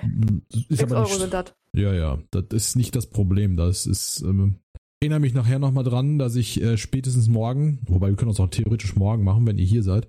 [0.69, 1.53] ist aber nicht, Euro sind das.
[1.73, 3.55] Ja, ja, das ist nicht das Problem.
[3.55, 4.21] Das ist.
[4.21, 4.55] Ähm,
[4.99, 8.49] erinnere mich nachher nochmal dran, dass ich äh, spätestens morgen, wobei wir können das auch
[8.49, 10.07] theoretisch morgen machen, wenn ihr hier seid,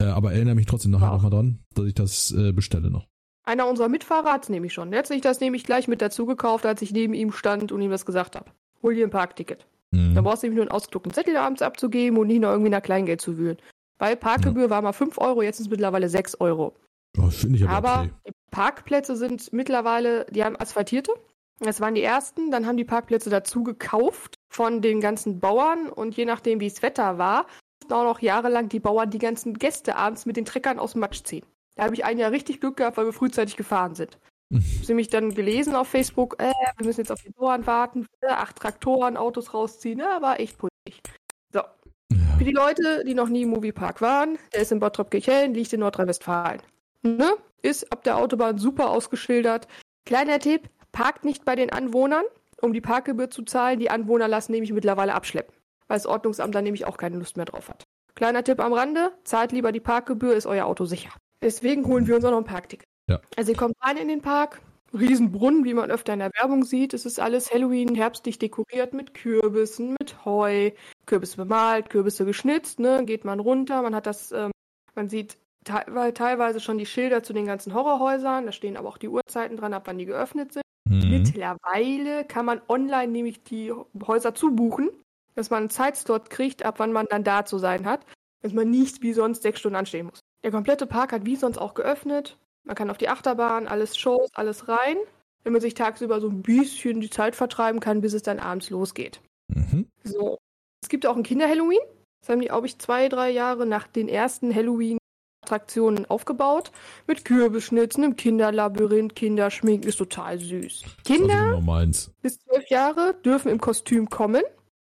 [0.00, 3.06] äh, aber erinnere mich trotzdem nachher nochmal dran, dass ich das äh, bestelle noch.
[3.44, 4.92] Einer unserer Mitfahrer hat es nämlich schon.
[5.04, 8.06] Sich das nämlich gleich mit dazu gekauft, als ich neben ihm stand und ihm das
[8.06, 8.50] gesagt habe.
[8.82, 9.66] Hol dir ein Parkticket.
[9.90, 10.14] Mhm.
[10.14, 12.82] Dann brauchst du nämlich nur einen ausgedruckten Zettel abends abzugeben und nicht noch irgendwie nach
[12.82, 13.58] Kleingeld zu wühlen.
[14.02, 14.70] Weil Parkgebühr ja.
[14.70, 16.74] war mal 5 Euro, jetzt ist es mittlerweile 6 Euro.
[17.16, 18.10] Oh, finde ich aber, aber okay.
[18.26, 21.12] die Parkplätze sind mittlerweile, die haben asphaltierte.
[21.60, 22.50] Das waren die ersten.
[22.50, 25.88] Dann haben die Parkplätze dazu gekauft von den ganzen Bauern.
[25.88, 27.46] Und je nachdem, wie es Wetter war,
[27.90, 31.22] auch noch jahrelang die Bauern die ganzen Gäste abends mit den Treckern aus dem Matsch
[31.22, 31.46] ziehen.
[31.76, 34.18] Da habe ich ein Jahr richtig Glück gehabt, weil wir frühzeitig gefahren sind.
[34.82, 38.06] Ich habe mich dann gelesen auf Facebook, äh, wir müssen jetzt auf die Bauern warten,
[38.26, 40.00] acht Traktoren, Autos rausziehen.
[40.00, 40.71] Ja, war echt putzig.
[42.42, 45.78] Für die Leute, die noch nie im Moviepark waren, der ist in Bottrop-Kirchhellen, liegt in
[45.78, 46.60] Nordrhein-Westfalen.
[47.02, 47.34] Ne?
[47.62, 49.68] Ist ab der Autobahn super ausgeschildert.
[50.06, 52.24] Kleiner Tipp, parkt nicht bei den Anwohnern,
[52.60, 53.78] um die Parkgebühr zu zahlen.
[53.78, 55.54] Die Anwohner lassen nämlich mittlerweile abschleppen,
[55.86, 57.84] weil das Ordnungsamt da nämlich auch keine Lust mehr drauf hat.
[58.16, 61.10] Kleiner Tipp am Rande, zahlt lieber die Parkgebühr, ist euer Auto sicher.
[61.44, 62.88] Deswegen holen wir uns auch noch ein Parkticket.
[63.08, 63.20] Ja.
[63.36, 64.60] Also ihr kommt rein in den Park,
[64.92, 66.92] Riesenbrunnen, wie man öfter in der Werbung sieht.
[66.92, 70.72] Es ist alles Halloween, herbstlich dekoriert mit Kürbissen, mit Heu,
[71.06, 73.04] Kürbisse bemalt, Kürbisse geschnitzt, ne?
[73.04, 74.50] Geht man runter, man hat das, ähm,
[74.94, 78.98] man sieht te teilweise schon die Schilder zu den ganzen Horrorhäusern, da stehen aber auch
[78.98, 80.64] die Uhrzeiten dran, ab wann die geöffnet sind.
[80.88, 81.10] Mhm.
[81.10, 83.72] Mittlerweile kann man online nämlich die
[84.06, 84.90] Häuser zubuchen,
[85.34, 88.04] dass man einen Zeitslot kriegt, ab wann man dann da zu sein hat,
[88.42, 90.20] dass man nicht wie sonst sechs Stunden anstehen muss.
[90.44, 92.36] Der komplette Park hat wie sonst auch geöffnet.
[92.64, 94.96] Man kann auf die Achterbahn, alles Shows, alles rein,
[95.44, 98.70] wenn man sich tagsüber so ein bisschen die Zeit vertreiben kann, bis es dann abends
[98.70, 99.20] losgeht.
[99.48, 99.86] Mhm.
[100.04, 100.38] So.
[100.82, 101.80] Es gibt auch ein Kinder-Halloween.
[102.20, 106.70] Das haben die, glaube ich, zwei, drei Jahre nach den ersten Halloween-Attraktionen aufgebaut.
[107.06, 109.88] Mit Kürbisschnitzen, einem Kinderlabyrinth, Kinderschminken.
[109.88, 110.84] Ist total süß.
[111.04, 111.60] Kinder
[112.20, 114.42] bis zwölf Jahre dürfen im Kostüm kommen.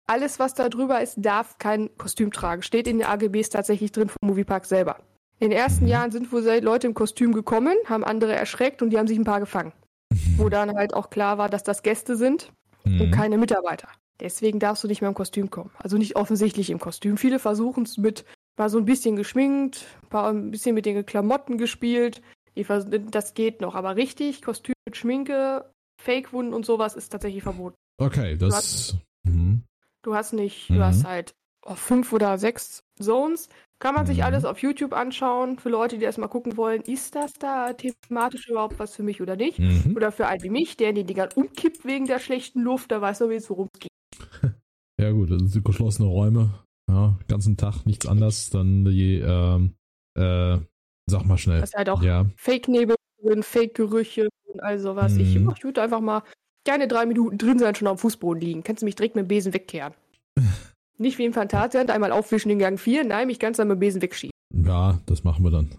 [0.07, 2.61] Alles, was da drüber ist, darf kein Kostüm tragen.
[2.61, 4.99] Steht in den AGBs tatsächlich drin vom Moviepark selber.
[5.39, 8.97] In den ersten Jahren sind wohl Leute im Kostüm gekommen, haben andere erschreckt und die
[8.97, 9.73] haben sich ein paar gefangen.
[10.37, 12.51] Wo dann halt auch klar war, dass das Gäste sind
[12.85, 13.01] mhm.
[13.01, 13.89] und keine Mitarbeiter.
[14.19, 15.71] Deswegen darfst du nicht mehr im Kostüm kommen.
[15.77, 17.17] Also nicht offensichtlich im Kostüm.
[17.17, 18.25] Viele versuchen es mit,
[18.57, 22.21] mal so ein bisschen geschminkt, ein bisschen mit den Klamotten gespielt.
[22.55, 23.75] Das geht noch.
[23.75, 25.69] Aber richtig, Kostüm mit Schminke,
[26.01, 27.75] Fake-Wunden und sowas ist tatsächlich verboten.
[27.99, 28.91] Okay, das.
[28.91, 28.97] Du,
[30.07, 30.75] Du hast nicht, mhm.
[30.75, 33.49] du hast halt oh, fünf oder sechs Zones.
[33.79, 34.23] Kann man sich mhm.
[34.23, 35.59] alles auf YouTube anschauen.
[35.59, 39.35] Für Leute, die erstmal gucken wollen, ist das da thematisch überhaupt was für mich oder
[39.35, 39.59] nicht?
[39.59, 39.93] Mhm.
[39.97, 43.01] Oder für einen wie mich, der in den Dingern umkippt wegen der schlechten Luft, da
[43.01, 43.91] weiß er, worum es geht.
[44.99, 46.49] Ja gut, das sind geschlossene Räume.
[46.89, 48.49] Ja, ganzen Tag nichts anderes.
[48.49, 49.75] Dann die, ähm,
[50.17, 50.57] äh,
[51.09, 51.61] sag mal schnell.
[51.61, 52.25] Das ist halt auch ja.
[52.37, 52.95] Fake-Nebel,
[53.41, 55.13] Fake-Gerüche und all sowas.
[55.13, 55.19] Mhm.
[55.19, 56.23] Ich, ich würde einfach mal
[56.65, 58.63] gerne drei Minuten drin sein, schon am Fußboden liegen.
[58.63, 59.93] Kannst du mich direkt mit dem Besen wegkehren.
[60.97, 64.31] Nicht wie im Phantasialand, einmal aufwischen in Gang 4, nein, mich ganz am Besen wegschieben.
[64.53, 65.69] Ja, das machen wir dann.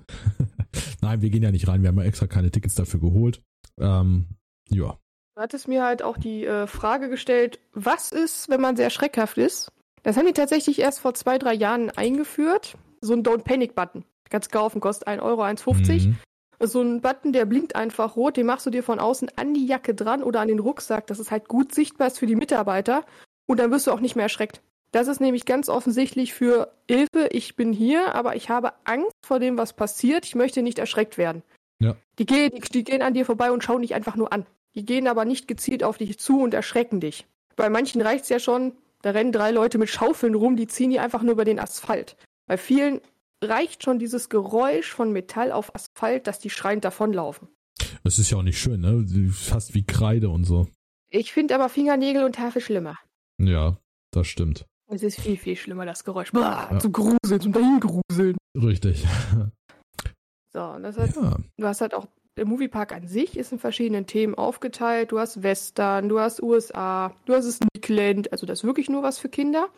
[1.02, 3.42] nein, wir gehen ja nicht rein, wir haben ja extra keine Tickets dafür geholt.
[3.80, 4.26] Ähm,
[4.68, 4.96] ja.
[5.39, 9.39] Du hattest mir halt auch die äh, Frage gestellt, was ist, wenn man sehr schreckhaft
[9.39, 9.70] ist?
[10.03, 12.74] Das haben die tatsächlich erst vor zwei, drei Jahren eingeführt.
[13.01, 14.05] So ein Don't Panic Button.
[14.30, 16.09] Ganz kaufen, kostet 1 Euro, 1,50.
[16.09, 16.16] Mhm.
[16.59, 19.64] So ein Button, der blinkt einfach rot, den machst du dir von außen an die
[19.64, 23.05] Jacke dran oder an den Rucksack, dass es halt gut sichtbar ist für die Mitarbeiter.
[23.47, 24.61] Und dann wirst du auch nicht mehr erschreckt.
[24.91, 29.39] Das ist nämlich ganz offensichtlich für Hilfe, ich bin hier, aber ich habe Angst vor
[29.39, 30.26] dem, was passiert.
[30.26, 31.45] Ich möchte nicht erschreckt werden.
[31.78, 31.95] Ja.
[32.18, 34.45] Die, gehen, die, die gehen an dir vorbei und schauen dich einfach nur an.
[34.79, 37.26] Die gehen aber nicht gezielt auf dich zu und erschrecken dich.
[37.57, 40.91] Bei manchen reicht es ja schon, da rennen drei Leute mit Schaufeln rum, die ziehen
[40.91, 42.16] die einfach nur über den Asphalt.
[42.47, 43.01] Bei vielen
[43.43, 47.49] reicht schon dieses Geräusch von Metall auf Asphalt, dass die schreiend davonlaufen.
[48.05, 49.05] Das ist ja auch nicht schön, ne?
[49.33, 50.68] Fast wie Kreide und so.
[51.11, 53.01] Ich finde aber Fingernägel und Tafel schlimmer.
[53.43, 53.79] Ja,
[54.12, 54.64] das stimmt.
[54.87, 56.31] Es ist viel, viel schlimmer, das Geräusch.
[56.31, 56.79] Blah, ja.
[56.79, 58.37] Zum Gruseln, zum Dahingruseln.
[58.57, 59.05] Richtig.
[60.51, 61.37] So, und das heißt, ja.
[61.59, 62.09] du hast halt auch,
[62.39, 65.12] der Moviepark an sich ist in verschiedenen Themen aufgeteilt.
[65.12, 69.18] Du hast Western, du hast USA, du hast Sneakland, also das ist wirklich nur was
[69.18, 69.68] für Kinder.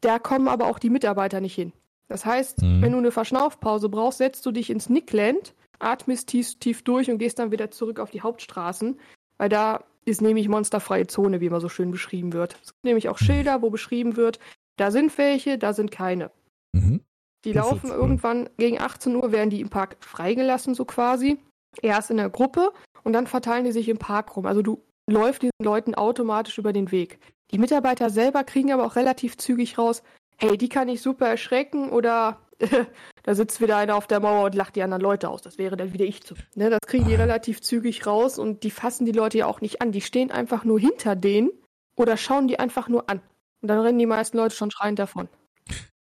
[0.00, 1.72] Da kommen aber auch die Mitarbeiter nicht hin.
[2.08, 2.82] Das heißt, mhm.
[2.82, 7.18] wenn du eine Verschnaufpause brauchst, setzt du dich ins Nickland, atmest tief, tief durch und
[7.18, 8.98] gehst dann wieder zurück auf die Hauptstraßen,
[9.38, 12.56] weil da ist nämlich monsterfreie Zone, wie immer so schön beschrieben wird.
[12.62, 14.40] Es gibt nämlich auch Schilder, wo beschrieben wird,
[14.76, 16.30] da sind welche, da sind keine.
[16.72, 17.00] Mhm.
[17.44, 21.38] Die das laufen irgendwann gegen 18 Uhr, werden die im Park freigelassen, so quasi.
[21.80, 24.46] Erst in der Gruppe und dann verteilen die sich im Park rum.
[24.46, 27.18] Also du läufst diesen Leuten automatisch über den Weg.
[27.50, 30.02] Die Mitarbeiter selber kriegen aber auch relativ zügig raus,
[30.38, 32.38] hey, die kann ich super erschrecken oder
[33.22, 35.42] da sitzt wieder einer auf der Mauer und lacht die anderen Leute aus.
[35.42, 36.34] Das wäre dann wieder ich zu.
[36.54, 39.82] Ne, das kriegen die relativ zügig raus und die fassen die Leute ja auch nicht
[39.82, 39.92] an.
[39.92, 41.50] Die stehen einfach nur hinter denen
[41.96, 43.20] oder schauen die einfach nur an.
[43.60, 45.28] Und dann rennen die meisten Leute schon schreiend davon.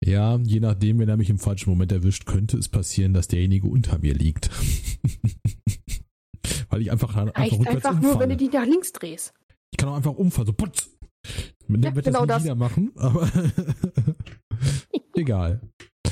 [0.05, 3.67] Ja, je nachdem, wenn er mich im falschen Moment erwischt, könnte es passieren, dass derjenige
[3.67, 4.49] unter mir liegt.
[6.73, 9.31] Weil ich einfach, einfach Reicht einfach nur, wenn du die nach links drehst.
[9.69, 10.89] Ich kann auch einfach umfallen, so putz.
[11.67, 12.57] Mit dem wird genau das nicht das.
[12.57, 13.29] machen, aber
[15.13, 15.61] egal.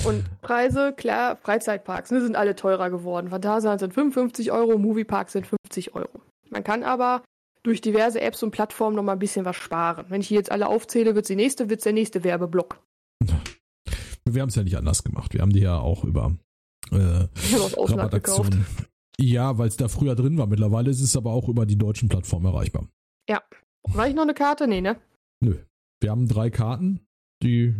[0.05, 3.29] Und Preise, klar, Freizeitparks ne, sind alle teurer geworden.
[3.29, 6.21] Phantasialand sind 55 Euro, Movieparks sind 50 Euro.
[6.51, 7.23] Man kann aber
[7.63, 10.05] durch diverse Apps und Plattformen noch mal ein bisschen was sparen.
[10.09, 12.79] Wenn ich hier jetzt alle aufzähle, wird die nächste, wird's der nächste Werbeblock.
[14.25, 15.33] Wir haben es ja nicht anders gemacht.
[15.33, 16.35] Wir haben die ja auch über
[16.91, 18.63] äh, Rabattaktionen.
[19.19, 20.47] Ja, weil es da früher drin war.
[20.47, 22.87] Mittlerweile ist es aber auch über die deutschen Plattformen erreichbar.
[23.29, 23.41] Ja.
[23.83, 24.67] War ich noch eine Karte?
[24.67, 24.97] Nee, ne?
[25.41, 25.57] Nö.
[25.99, 27.01] Wir haben drei Karten,
[27.43, 27.75] die,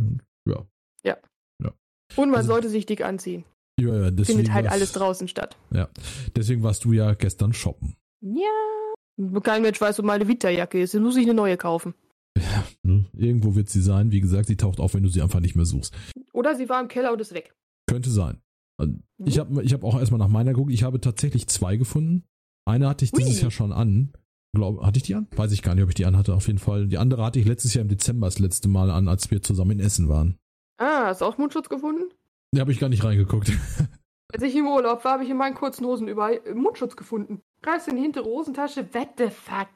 [0.48, 0.66] ja.
[1.04, 1.18] Ja.
[1.64, 1.74] ja.
[2.16, 3.46] Und man also, sollte sich dick anziehen.
[3.80, 4.40] Ja, ja, deswegen.
[4.40, 5.58] Findet halt alles draußen statt.
[5.72, 5.90] Ja.
[6.36, 7.96] Deswegen warst du ja gestern shoppen.
[8.22, 9.42] Ja.
[9.42, 10.94] Kein Mensch weiß, wo meine Vita-Jacke ist.
[10.94, 11.94] Dann muss ich eine neue kaufen.
[12.38, 13.06] Ja, ne?
[13.14, 14.12] irgendwo wird sie sein.
[14.12, 15.94] Wie gesagt, sie taucht auf, wenn du sie einfach nicht mehr suchst.
[16.34, 17.54] Oder sie war im Keller und ist weg.
[17.88, 18.42] Könnte sein.
[18.88, 19.04] Mhm.
[19.26, 20.72] Ich habe ich hab auch erstmal nach meiner geguckt.
[20.72, 22.24] Ich habe tatsächlich zwei gefunden.
[22.66, 23.20] Eine hatte ich Ui.
[23.20, 24.14] dieses Jahr schon an.
[24.54, 25.28] Glaub, hatte ich die an?
[25.36, 26.88] Weiß ich gar nicht, ob ich die an hatte, auf jeden Fall.
[26.88, 29.72] Die andere hatte ich letztes Jahr im Dezember das letzte Mal an, als wir zusammen
[29.72, 30.38] in Essen waren.
[30.78, 32.12] Ah, hast du auch Mundschutz gefunden?
[32.52, 33.52] Da habe ich gar nicht reingeguckt.
[34.34, 37.42] Als ich im Urlaub war, habe ich in meinen kurzen Hosen überall Mundschutz gefunden.
[37.62, 39.70] Greifst in die hintere Hosentasche, what the fuck?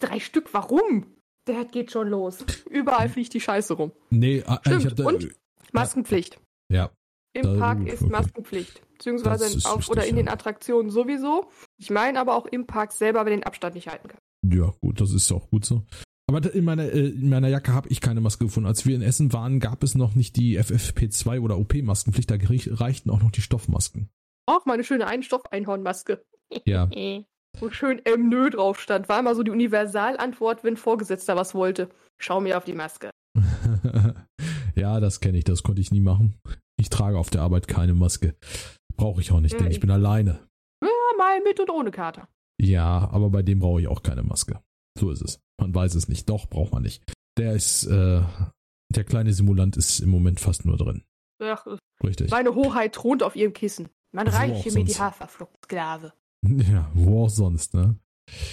[0.00, 1.06] Drei Stück, warum?
[1.46, 2.44] Der geht schon los.
[2.70, 3.92] Überall fliegt die Scheiße rum.
[4.10, 4.84] Nee, ah, Stimmt.
[4.84, 5.28] ich da, Und
[5.72, 6.40] Maskenpflicht.
[6.70, 6.90] Ja.
[7.34, 8.12] Im Park ist okay.
[8.12, 8.82] Maskenpflicht.
[8.92, 10.22] Beziehungsweise auf wichtig, oder in ja.
[10.22, 11.50] den Attraktionen sowieso.
[11.76, 14.18] Ich meine aber auch im Park selber, wenn den Abstand nicht halten kann.
[14.46, 15.82] Ja, gut, das ist auch gut so.
[16.28, 18.66] Aber in meiner, äh, in meiner Jacke habe ich keine Maske gefunden.
[18.66, 22.30] Als wir in Essen waren, gab es noch nicht die FFP2 oder OP-Maskenpflicht.
[22.30, 24.10] Da reichten auch noch die Stoffmasken.
[24.46, 26.22] Auch meine schöne Einstoff-Einhornmaske.
[26.64, 26.90] Ja.
[27.60, 29.08] Wo schön M Nö drauf stand.
[29.08, 31.88] War immer so die Universalantwort, wenn Vorgesetzter was wollte.
[32.18, 33.10] Schau mir auf die Maske.
[34.74, 35.44] ja, das kenne ich.
[35.44, 36.34] Das konnte ich nie machen.
[36.78, 38.36] Ich trage auf der Arbeit keine Maske.
[38.96, 40.46] Brauche ich auch nicht, ja, denn ich bin alleine.
[40.82, 42.28] Ja, mal mit und ohne Kater.
[42.60, 44.60] Ja, aber bei dem brauche ich auch keine Maske.
[44.98, 45.40] So ist es.
[45.60, 46.28] Man weiß es nicht.
[46.28, 47.02] Doch, braucht man nicht.
[47.36, 48.22] Der ist, äh,
[48.94, 51.04] der kleine Simulant ist im Moment fast nur drin.
[51.40, 51.64] Ach,
[52.02, 52.30] Richtig.
[52.30, 53.88] Meine Hoheit thront auf ihrem Kissen.
[54.12, 56.12] Man reiche mir die Haferflockensklave.
[56.46, 57.98] Ja, wo auch sonst, ne?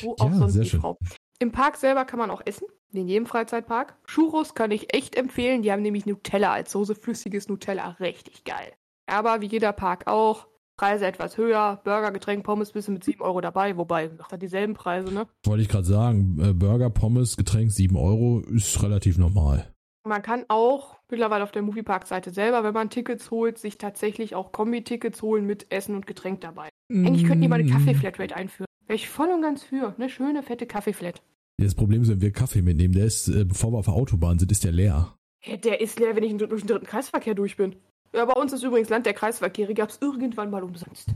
[0.02, 0.82] Wo auch ja, sonst, die schön.
[0.82, 0.98] Frau.
[1.40, 2.68] Im Park selber kann man auch essen.
[2.94, 3.98] In jedem Freizeitpark.
[4.08, 5.62] Churros kann ich echt empfehlen.
[5.62, 7.98] Die haben nämlich Nutella als Soße, flüssiges Nutella.
[8.00, 8.72] Richtig geil.
[9.06, 11.82] Aber wie jeder Park auch, Preise etwas höher.
[11.84, 13.76] Burger, Getränk, Pommes du mit 7 Euro dabei.
[13.76, 15.28] Wobei, macht er dieselben Preise, ne?
[15.46, 19.72] Wollte ich gerade sagen, äh, Burger, Pommes, Getränk 7 Euro ist relativ normal.
[20.08, 24.52] Man kann auch mittlerweile auf der Moviepark-Seite selber, wenn man Tickets holt, sich tatsächlich auch
[24.52, 26.70] Kombi-Tickets holen mit Essen und Getränk dabei.
[26.90, 28.68] Eigentlich könnten die mal eine Kaffee-Flatrate einführen.
[28.88, 29.96] Wäre ich voll und ganz für.
[29.98, 31.22] Eine schöne, fette Kaffee-Flat.
[31.58, 34.38] Das Problem ist, wenn wir Kaffee mitnehmen, der ist, äh, bevor wir auf der Autobahn
[34.38, 35.16] sind, ist der leer.
[35.46, 37.76] Ja, der ist leer, wenn ich durch den dritten Kreisverkehr durch bin.
[38.14, 41.10] Ja, bei uns ist übrigens Land der Kreisverkehre, gab es irgendwann mal umsonst.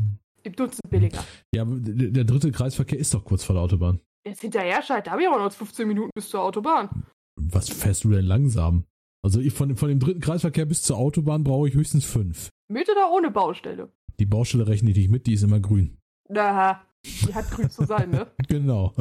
[0.44, 1.24] Im Dutzend billiger.
[1.54, 4.00] Ja, der dritte Kreisverkehr ist doch kurz vor der Autobahn.
[4.26, 6.90] Jetzt hinterher scheit, da habe ich aber noch 15 Minuten bis zur Autobahn.
[7.36, 8.86] Was fährst du denn langsam?
[9.22, 12.50] Also ich von, von dem dritten Kreisverkehr bis zur Autobahn brauche ich höchstens fünf.
[12.70, 13.92] Mit oder ohne Baustelle?
[14.20, 15.98] Die Baustelle rechne ich nicht mit, die ist immer grün.
[16.30, 18.28] Aha, die hat grün zu sein, ne?
[18.48, 18.94] genau.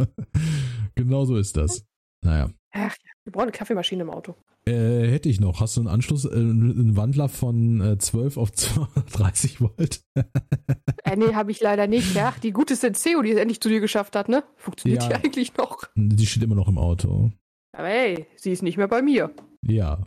[0.94, 1.84] genau so ist das.
[2.24, 2.50] Naja.
[2.72, 4.34] Ach ja, wir brauchen eine Kaffeemaschine im Auto.
[4.66, 5.60] Äh, hätte ich noch.
[5.60, 10.02] Hast du einen Anschluss, äh, einen Wandler von äh, 12 auf 230 Volt?
[10.14, 12.14] äh, nee, habe ich leider nicht.
[12.14, 14.44] Ja, die gute Senseo, die es endlich zu dir geschafft hat, ne?
[14.56, 15.84] Funktioniert ja, die eigentlich noch?
[15.94, 17.30] Die steht immer noch im Auto.
[17.72, 19.30] Aber hey, sie ist nicht mehr bei mir.
[19.62, 20.06] Ja,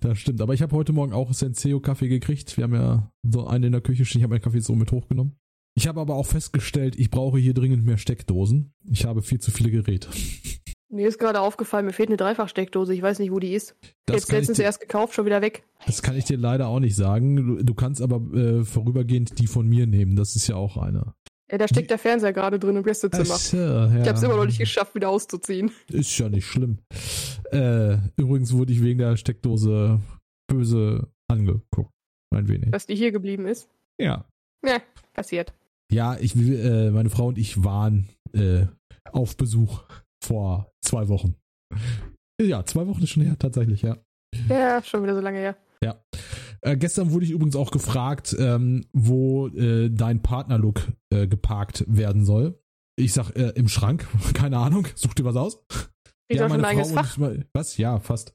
[0.00, 0.40] das stimmt.
[0.40, 2.56] Aber ich habe heute Morgen auch Senseo-Kaffee gekriegt.
[2.56, 4.20] Wir haben ja so einen in der Küche stehen.
[4.20, 5.38] Ich habe meinen Kaffee so mit hochgenommen.
[5.78, 8.72] Ich habe aber auch festgestellt, ich brauche hier dringend mehr Steckdosen.
[8.90, 10.08] Ich habe viel zu viele Geräte.
[10.90, 12.92] Mir ist gerade aufgefallen, mir fehlt eine Dreifachsteckdose.
[12.92, 13.76] Ich weiß nicht, wo die ist.
[14.04, 15.62] Das Jetzt letztens erst gekauft, schon wieder weg.
[15.86, 17.36] Das kann ich dir leider auch nicht sagen.
[17.36, 20.16] Du, du kannst aber äh, vorübergehend die von mir nehmen.
[20.16, 21.14] Das ist ja auch eine.
[21.48, 23.36] Ja, da steckt der Fernseher gerade drin im Gästezimmer.
[23.38, 24.00] Ach, ja.
[24.02, 25.70] Ich habe es immer noch nicht geschafft, wieder auszuziehen.
[25.92, 26.78] Ist ja nicht schlimm.
[27.52, 30.00] Äh, übrigens wurde ich wegen der Steckdose
[30.48, 31.92] böse angeguckt.
[32.34, 32.72] Ein wenig.
[32.72, 33.68] Dass die hier geblieben ist?
[34.00, 34.24] Ja.
[34.66, 34.80] Ja,
[35.14, 35.52] passiert.
[35.92, 38.66] Ja, ich, äh, meine Frau und ich waren äh,
[39.10, 39.84] auf Besuch
[40.22, 41.34] vor zwei Wochen.
[42.40, 43.96] Ja, zwei Wochen ist schon her, tatsächlich, ja.
[44.48, 45.56] Ja, schon wieder so lange her.
[45.82, 46.02] Ja.
[46.60, 52.24] Äh, gestern wurde ich übrigens auch gefragt, ähm, wo äh, dein Partnerlook äh, geparkt werden
[52.24, 52.60] soll.
[52.96, 55.64] Ich sag äh, im Schrank, keine Ahnung, such dir was aus.
[56.30, 57.30] Ich ja, meine Frau.
[57.30, 57.78] Ich, was?
[57.78, 58.34] Ja, fast.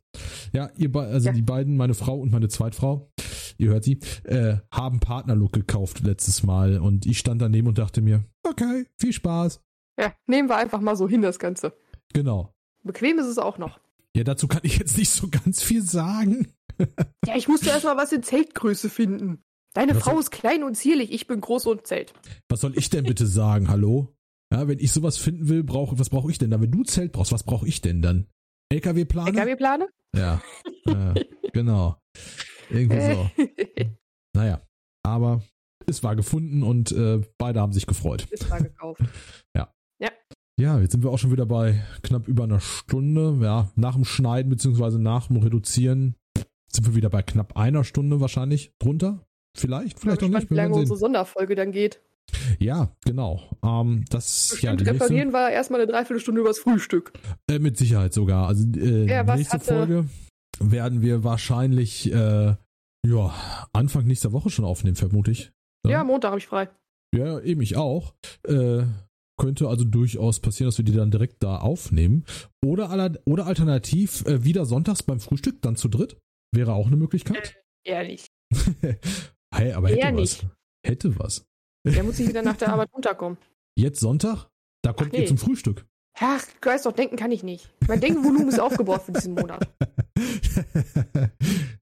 [0.52, 1.34] Ja, ihr also ja.
[1.34, 3.12] die beiden, meine Frau und meine Zweitfrau,
[3.58, 8.02] ihr hört sie, äh, haben Partnerlook gekauft letztes Mal und ich stand daneben und dachte
[8.02, 9.62] mir, okay, viel Spaß.
[10.00, 11.74] Ja, nehmen wir einfach mal so hin, das Ganze.
[12.14, 12.54] Genau.
[12.84, 13.80] Bequem ist es auch noch.
[14.16, 16.48] Ja, dazu kann ich jetzt nicht so ganz viel sagen.
[17.26, 19.44] ja, ich musste erstmal was in Zeltgröße finden.
[19.74, 22.14] Deine was Frau ist klein und zierlich, ich bin groß und Zelt.
[22.48, 24.16] Was soll ich denn bitte sagen, hallo?
[24.52, 26.62] Ja, wenn ich sowas finden will, brauche was brauche ich denn dann?
[26.62, 28.28] Wenn du Zelt brauchst, was brauche ich denn dann?
[28.72, 29.30] LKW-Plane?
[29.30, 29.90] LKW-Plane?
[30.16, 30.42] Ja,
[30.86, 31.14] ja,
[31.54, 31.98] genau.
[32.70, 33.30] Irgendwie so.
[34.36, 34.62] naja,
[35.04, 35.42] aber
[35.88, 38.28] es war gefunden und äh, beide haben sich gefreut.
[38.32, 39.02] Es war gekauft.
[39.56, 39.74] ja.
[40.02, 40.12] Ja.
[40.60, 43.40] Ja, jetzt sind wir auch schon wieder bei knapp über einer Stunde.
[43.42, 46.16] Ja, nach dem Schneiden beziehungsweise nach dem Reduzieren
[46.72, 49.26] sind wir wieder bei knapp einer Stunde wahrscheinlich drunter.
[49.56, 50.50] Vielleicht, vielleicht noch nicht.
[50.50, 52.02] Wie lange unsere Sonderfolge dann geht.
[52.60, 53.42] Ja, genau.
[53.64, 57.14] Ähm, das Bestimmt ja, referieren nächste, war erstmal eine Dreiviertelstunde übers Frühstück.
[57.50, 58.48] Äh, mit Sicherheit sogar.
[58.48, 60.06] Also äh, ja, nächste Folge
[60.72, 62.56] werden wir wahrscheinlich äh,
[63.06, 65.52] ja, Anfang nächster Woche schon aufnehmen, vermute ich.
[65.86, 66.70] Ja, ja Montag habe ich frei.
[67.16, 68.14] Ja, eben ich auch.
[68.48, 68.84] Äh,
[69.40, 72.26] könnte also durchaus passieren, dass wir die dann direkt da aufnehmen.
[72.64, 76.18] Oder, aller, oder alternativ äh, wieder sonntags beim Frühstück, dann zu dritt.
[76.52, 77.56] Wäre auch eine Möglichkeit.
[77.84, 78.28] Äh, ehrlich.
[79.54, 80.46] hey, aber hätte was.
[80.86, 81.46] Hätte was.
[81.86, 83.38] Der muss ich wieder nach der Arbeit runterkommen.
[83.78, 84.50] Jetzt Sonntag?
[84.84, 85.22] Da kommt Ach, nee.
[85.22, 85.86] ihr zum Frühstück.
[86.20, 87.70] Ach, du weißt doch, denken kann ich nicht.
[87.88, 89.68] Mein Denkvolumen ist aufgebaut für diesen Monat.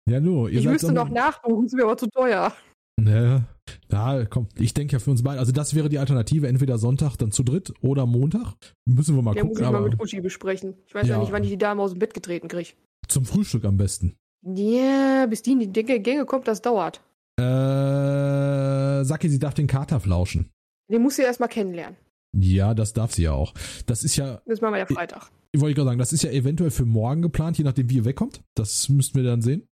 [0.07, 0.49] ja, nur.
[0.49, 2.53] Ich müsste noch nachbuchen, ist mir aber zu teuer.
[2.99, 3.43] Naja,
[3.91, 5.39] ja, komm, ich denke ja für uns beide.
[5.39, 8.55] Also, das wäre die Alternative, entweder Sonntag dann zu dritt oder Montag.
[8.85, 9.57] Müssen wir mal Der gucken.
[9.57, 10.75] Muss ich mal mit Uschi besprechen.
[10.87, 12.69] Ich weiß ja, ja nicht, wann ich die Dame aus dem Bett getreten kriege.
[13.07, 14.15] Zum Frühstück am besten.
[14.43, 17.01] Ja, bis die in die Gänge kommt, das dauert.
[17.39, 20.49] Äh, Saki, sie darf den Kater flauschen.
[20.89, 21.97] Den muss sie erstmal kennenlernen.
[22.37, 23.53] Ja, das darf sie ja auch.
[23.85, 24.41] Das ist ja.
[24.45, 25.29] Das machen wir ja Freitag.
[25.51, 28.05] Ich, wollte gerade sagen, das ist ja eventuell für morgen geplant, je nachdem, wie ihr
[28.05, 28.41] wegkommt.
[28.55, 29.67] Das müssten wir dann sehen.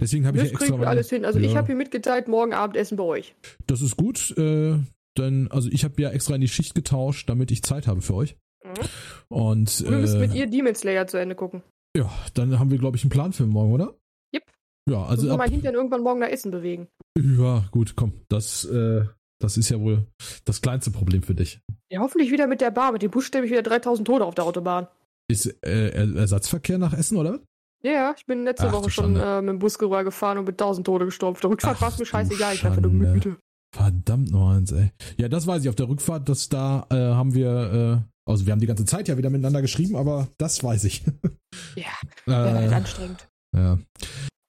[0.00, 0.78] Deswegen habe ich ja extra.
[0.78, 1.24] Wir alles hin.
[1.24, 1.48] Also ja.
[1.48, 3.34] ich habe hier mitgeteilt, morgen Abendessen bei euch.
[3.66, 4.36] Das ist gut.
[4.36, 4.78] Äh,
[5.16, 8.14] denn, also ich habe ja extra in die Schicht getauscht, damit ich Zeit habe für
[8.14, 8.36] euch.
[8.64, 8.88] Mhm.
[9.28, 9.80] Und.
[9.80, 11.62] Du müsst äh, mit ihr Demon Slayer zu Ende gucken.
[11.96, 13.94] Ja, dann haben wir, glaube ich, einen Plan für morgen, oder?
[14.34, 14.42] Yep.
[14.90, 15.28] Ja, also.
[15.28, 16.88] Wir mal Hintern irgendwann morgen nach Essen bewegen.
[17.16, 18.14] Ja, gut, komm.
[18.28, 19.04] Das, äh,
[19.40, 20.06] das ist ja wohl
[20.44, 21.60] das kleinste Problem für dich.
[21.90, 22.92] Ja, hoffentlich wieder mit der Bar.
[22.92, 24.88] Mit dem Bus stelle ich wieder 3000 Tote auf der Autobahn.
[25.30, 27.40] Ist äh, Ersatzverkehr nach Essen, oder?
[27.82, 30.60] Ja, ja, ich bin letzte Ach, Woche schon äh, mit dem Bus gefahren und mit
[30.60, 31.36] 1000 Tote gestorben.
[31.36, 32.54] Auf der Rückfahrt war es mir scheißegal.
[32.54, 33.36] Ich war nur müde.
[33.74, 34.90] Verdammt noch eins, ey.
[35.16, 38.60] Ja, das weiß ich auf der Rückfahrt, dass da äh, haben wir Also wir haben
[38.60, 41.04] die ganze Zeit ja wieder miteinander geschrieben, aber das weiß ich.
[41.76, 41.86] Ja,
[42.26, 43.28] wäre halt anstrengend.
[43.56, 43.78] Ja.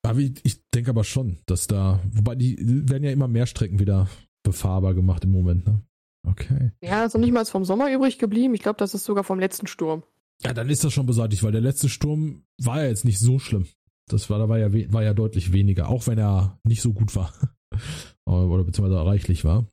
[0.04, 2.58] Aber ich, ich denke aber schon, dass da, wobei die
[2.90, 4.08] werden ja immer mehr Strecken wieder
[4.46, 5.82] befahrbar gemacht im Moment, ne?
[6.26, 6.72] Okay.
[6.82, 8.56] Ja, ist noch nicht mal vom Sommer übrig geblieben.
[8.56, 10.04] Ich glaube, das ist sogar vom letzten Sturm.
[10.44, 13.38] Ja, dann ist das schon beseitigt, weil der letzte Sturm war ja jetzt nicht so
[13.40, 13.68] schlimm.
[14.08, 17.16] Das war, da war ja, war ja deutlich weniger, auch wenn er nicht so gut
[17.16, 17.34] war.
[18.26, 19.68] Oder beziehungsweise reichlich war.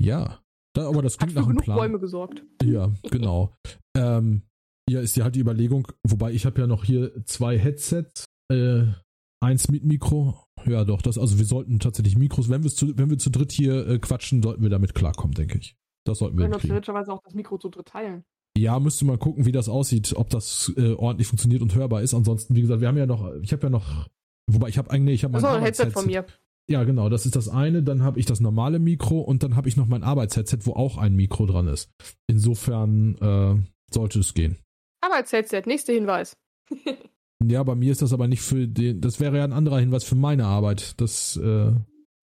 [0.00, 0.40] Ja.
[0.76, 1.76] Aber das klingt Hat für nach einem Plan.
[1.76, 2.42] Bäume gesorgt.
[2.62, 3.54] Ja, genau.
[3.96, 4.42] ähm,
[4.88, 8.84] ja, ist ja halt die Überlegung, wobei ich habe ja noch hier zwei Headsets, äh,
[9.42, 10.36] eins mit Mikro.
[10.64, 13.52] Ja, doch, das, also wir sollten tatsächlich Mikros, wenn wir zu, wenn wir zu dritt
[13.52, 15.76] hier äh, quatschen, sollten wir damit klarkommen, denke ich.
[16.04, 16.46] Das sollten wir.
[16.46, 18.24] Wir können theoretischerweise auch das Mikro zu dritt teilen.
[18.56, 22.14] Ja, müsste mal gucken, wie das aussieht, ob das äh, ordentlich funktioniert und hörbar ist.
[22.14, 24.08] Ansonsten, wie gesagt, wir haben ja noch, ich habe ja noch,
[24.46, 26.26] wobei ich habe eigentlich, ich habe mein ein Headset von mir.
[26.68, 27.82] Ja, genau, das ist das eine.
[27.82, 30.98] Dann habe ich das normale Mikro und dann habe ich noch mein Arbeitsheadset, wo auch
[30.98, 31.90] ein Mikro dran ist.
[32.28, 34.58] Insofern äh, sollte es gehen.
[35.00, 36.36] Arbeitsheadset, nächster Hinweis.
[37.48, 40.04] ja, bei mir ist das aber nicht für den, das wäre ja ein anderer Hinweis
[40.04, 41.00] für meine Arbeit.
[41.00, 41.72] Das äh,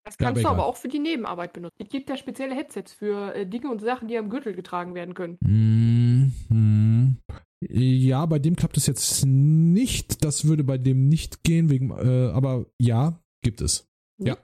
[0.09, 1.75] das kannst du aber auch für die Nebenarbeit benutzen.
[1.77, 5.13] Es gibt ja spezielle Headsets für äh, Dinge und Sachen, die am Gürtel getragen werden
[5.13, 5.37] können.
[5.41, 7.15] Mm -hmm.
[7.61, 10.23] Ja, bei dem klappt es jetzt nicht.
[10.23, 13.87] Das würde bei dem nicht gehen, wegen, äh, aber ja, gibt es.
[14.17, 14.27] Mhm.
[14.27, 14.37] Ja.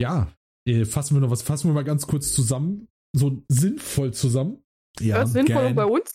[0.00, 0.32] Ja.
[0.68, 2.86] Äh, fassen wir noch was, fassen wir mal ganz kurz zusammen.
[3.12, 4.62] So sinnvoll zusammen.
[5.00, 6.14] Ja, sinnvoll bei uns?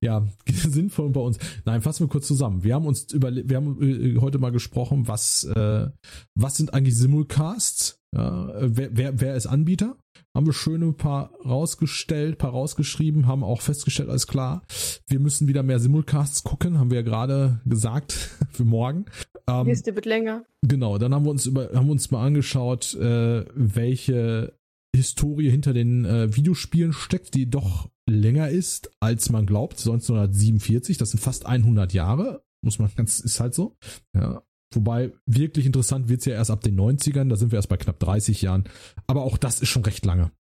[0.00, 1.38] Ja, sinnvoll bei uns.
[1.64, 2.64] Nein, fassen wir kurz zusammen.
[2.64, 5.88] Wir haben uns über, wir haben äh, heute mal gesprochen, was, äh,
[6.34, 8.00] was sind eigentlich Simulcasts?
[8.14, 9.96] Ja, wer, wer, wer ist Anbieter?
[10.36, 14.62] Haben wir schöne paar rausgestellt, paar rausgeschrieben, haben auch festgestellt, alles klar.
[15.08, 18.12] Wir müssen wieder mehr Simulcasts gucken, haben wir ja gerade gesagt
[18.50, 19.06] für morgen.
[19.48, 20.44] Ähm, Liste wird länger.
[20.62, 24.54] Genau, dann haben wir uns über, haben wir uns mal angeschaut, äh, welche
[24.94, 29.78] Historie hinter den äh, Videospielen steckt, die doch länger ist, als man glaubt.
[29.78, 33.76] 1947, das sind fast 100 Jahre, muss man ganz, ist halt so.
[34.14, 34.42] Ja.
[34.74, 37.98] Wobei wirklich interessant wird's ja erst ab den 90ern, da sind wir erst bei knapp
[38.00, 38.64] 30 Jahren.
[39.06, 40.32] Aber auch das ist schon recht lange.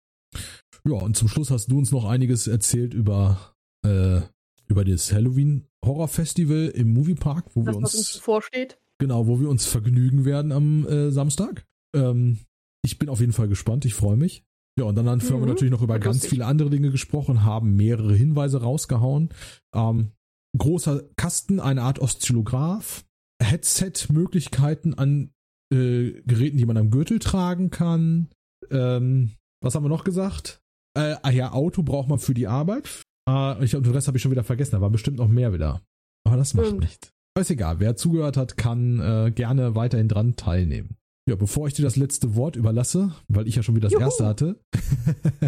[0.86, 3.55] Ja, und zum Schluss hast du uns noch einiges erzählt über,
[3.86, 4.22] äh,
[4.68, 8.80] über das Halloween Horror Festival im Moviepark, wo das, wir uns, uns vorsteht.
[8.97, 11.66] Genau, wo wir uns vergnügen werden am äh, Samstag.
[11.95, 12.39] Ähm,
[12.84, 14.43] ich bin auf jeden Fall gespannt, ich freue mich.
[14.78, 15.39] Ja, und dann haben mhm.
[15.39, 19.30] wir natürlich noch über ganz viele andere Dinge gesprochen, haben mehrere Hinweise rausgehauen.
[19.76, 20.11] Ähm,
[20.57, 23.03] großer Kasten, eine Art Oszillograph,
[23.41, 25.32] Headset-Möglichkeiten an
[25.71, 28.30] äh, Geräten, die man am Gürtel tragen kann.
[28.71, 30.61] Ähm, was haben wir noch gesagt?
[30.97, 33.03] Äh, ah ja, Auto braucht man für die Arbeit.
[33.30, 35.82] Äh, ich, den Rest habe ich schon wieder vergessen, da war bestimmt noch mehr wieder.
[36.26, 37.11] Aber das macht nichts.
[37.39, 40.97] Ist egal, wer zugehört hat, kann äh, gerne weiterhin dran teilnehmen.
[41.28, 44.03] Ja, bevor ich dir das letzte Wort überlasse, weil ich ja schon wieder das Juhu.
[44.03, 44.59] erste hatte,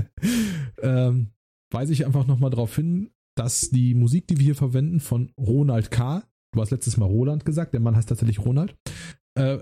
[0.81, 1.31] ähm,
[1.71, 5.91] weise ich einfach nochmal darauf hin, dass die Musik, die wir hier verwenden, von Ronald
[5.91, 6.23] K.,
[6.53, 8.77] du hast letztes Mal Roland gesagt, der Mann heißt tatsächlich Ronald,
[9.37, 9.59] äh,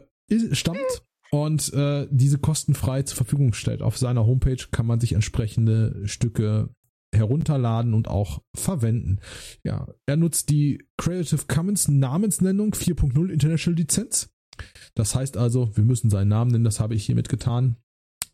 [0.52, 3.82] stammt und äh, diese kostenfrei zur Verfügung stellt.
[3.82, 6.70] Auf seiner Homepage kann man sich entsprechende Stücke
[7.14, 9.20] herunterladen und auch verwenden.
[9.64, 14.33] Ja, er nutzt die Creative Commons Namensnennung 4.0 International Lizenz
[14.96, 17.78] das heißt also, wir müssen seinen Namen nennen, das habe ich hiermit getan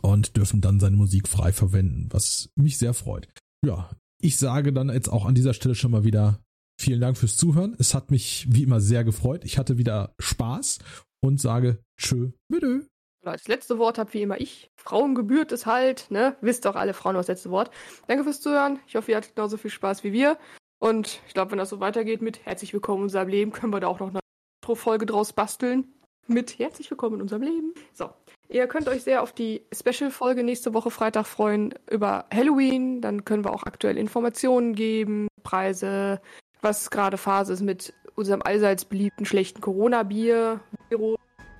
[0.01, 3.27] und dürfen dann seine Musik frei verwenden, was mich sehr freut.
[3.65, 3.89] Ja,
[4.21, 6.39] ich sage dann jetzt auch an dieser Stelle schon mal wieder
[6.79, 7.75] vielen Dank fürs Zuhören.
[7.77, 9.43] Es hat mich wie immer sehr gefreut.
[9.43, 10.79] Ich hatte wieder Spaß
[11.21, 12.87] und sage tschö, bitte.
[13.21, 14.71] Das letzte Wort habe wie immer ich.
[14.77, 16.37] Frauen gebührt es halt, ne?
[16.39, 17.69] Wisst doch alle Frauen das letzte Wort.
[18.07, 18.79] Danke fürs Zuhören.
[18.87, 20.37] Ich hoffe, ihr hattet genauso viel Spaß wie wir.
[20.79, 23.81] Und ich glaube, wenn das so weitergeht mit herzlich willkommen in unserem Leben, können wir
[23.81, 24.19] da auch noch eine
[24.61, 25.93] Intro-Folge draus basteln
[26.29, 27.73] mit herzlich willkommen in unserem Leben.
[27.93, 28.09] So,
[28.47, 33.01] ihr könnt euch sehr auf die Special-Folge nächste Woche Freitag freuen über Halloween.
[33.01, 36.21] Dann können wir auch aktuell Informationen geben, Preise,
[36.61, 40.59] was gerade Phase ist mit unserem allseits beliebten schlechten Corona-Bier.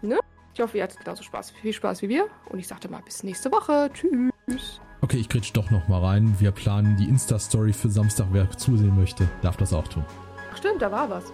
[0.02, 0.20] Ne?
[0.54, 2.28] Ich hoffe, ihr hattet genauso Spaß, viel Spaß wie wir.
[2.50, 3.90] Und ich sagte mal, bis nächste Woche.
[3.94, 4.80] Tschüss.
[5.02, 6.36] Okay, ich kretsch doch noch mal rein.
[6.40, 8.28] Wir planen die Insta-Story für Samstag.
[8.32, 10.06] Wer zusehen möchte, darf das auch tun.
[10.52, 11.32] Ach stimmt, da war was.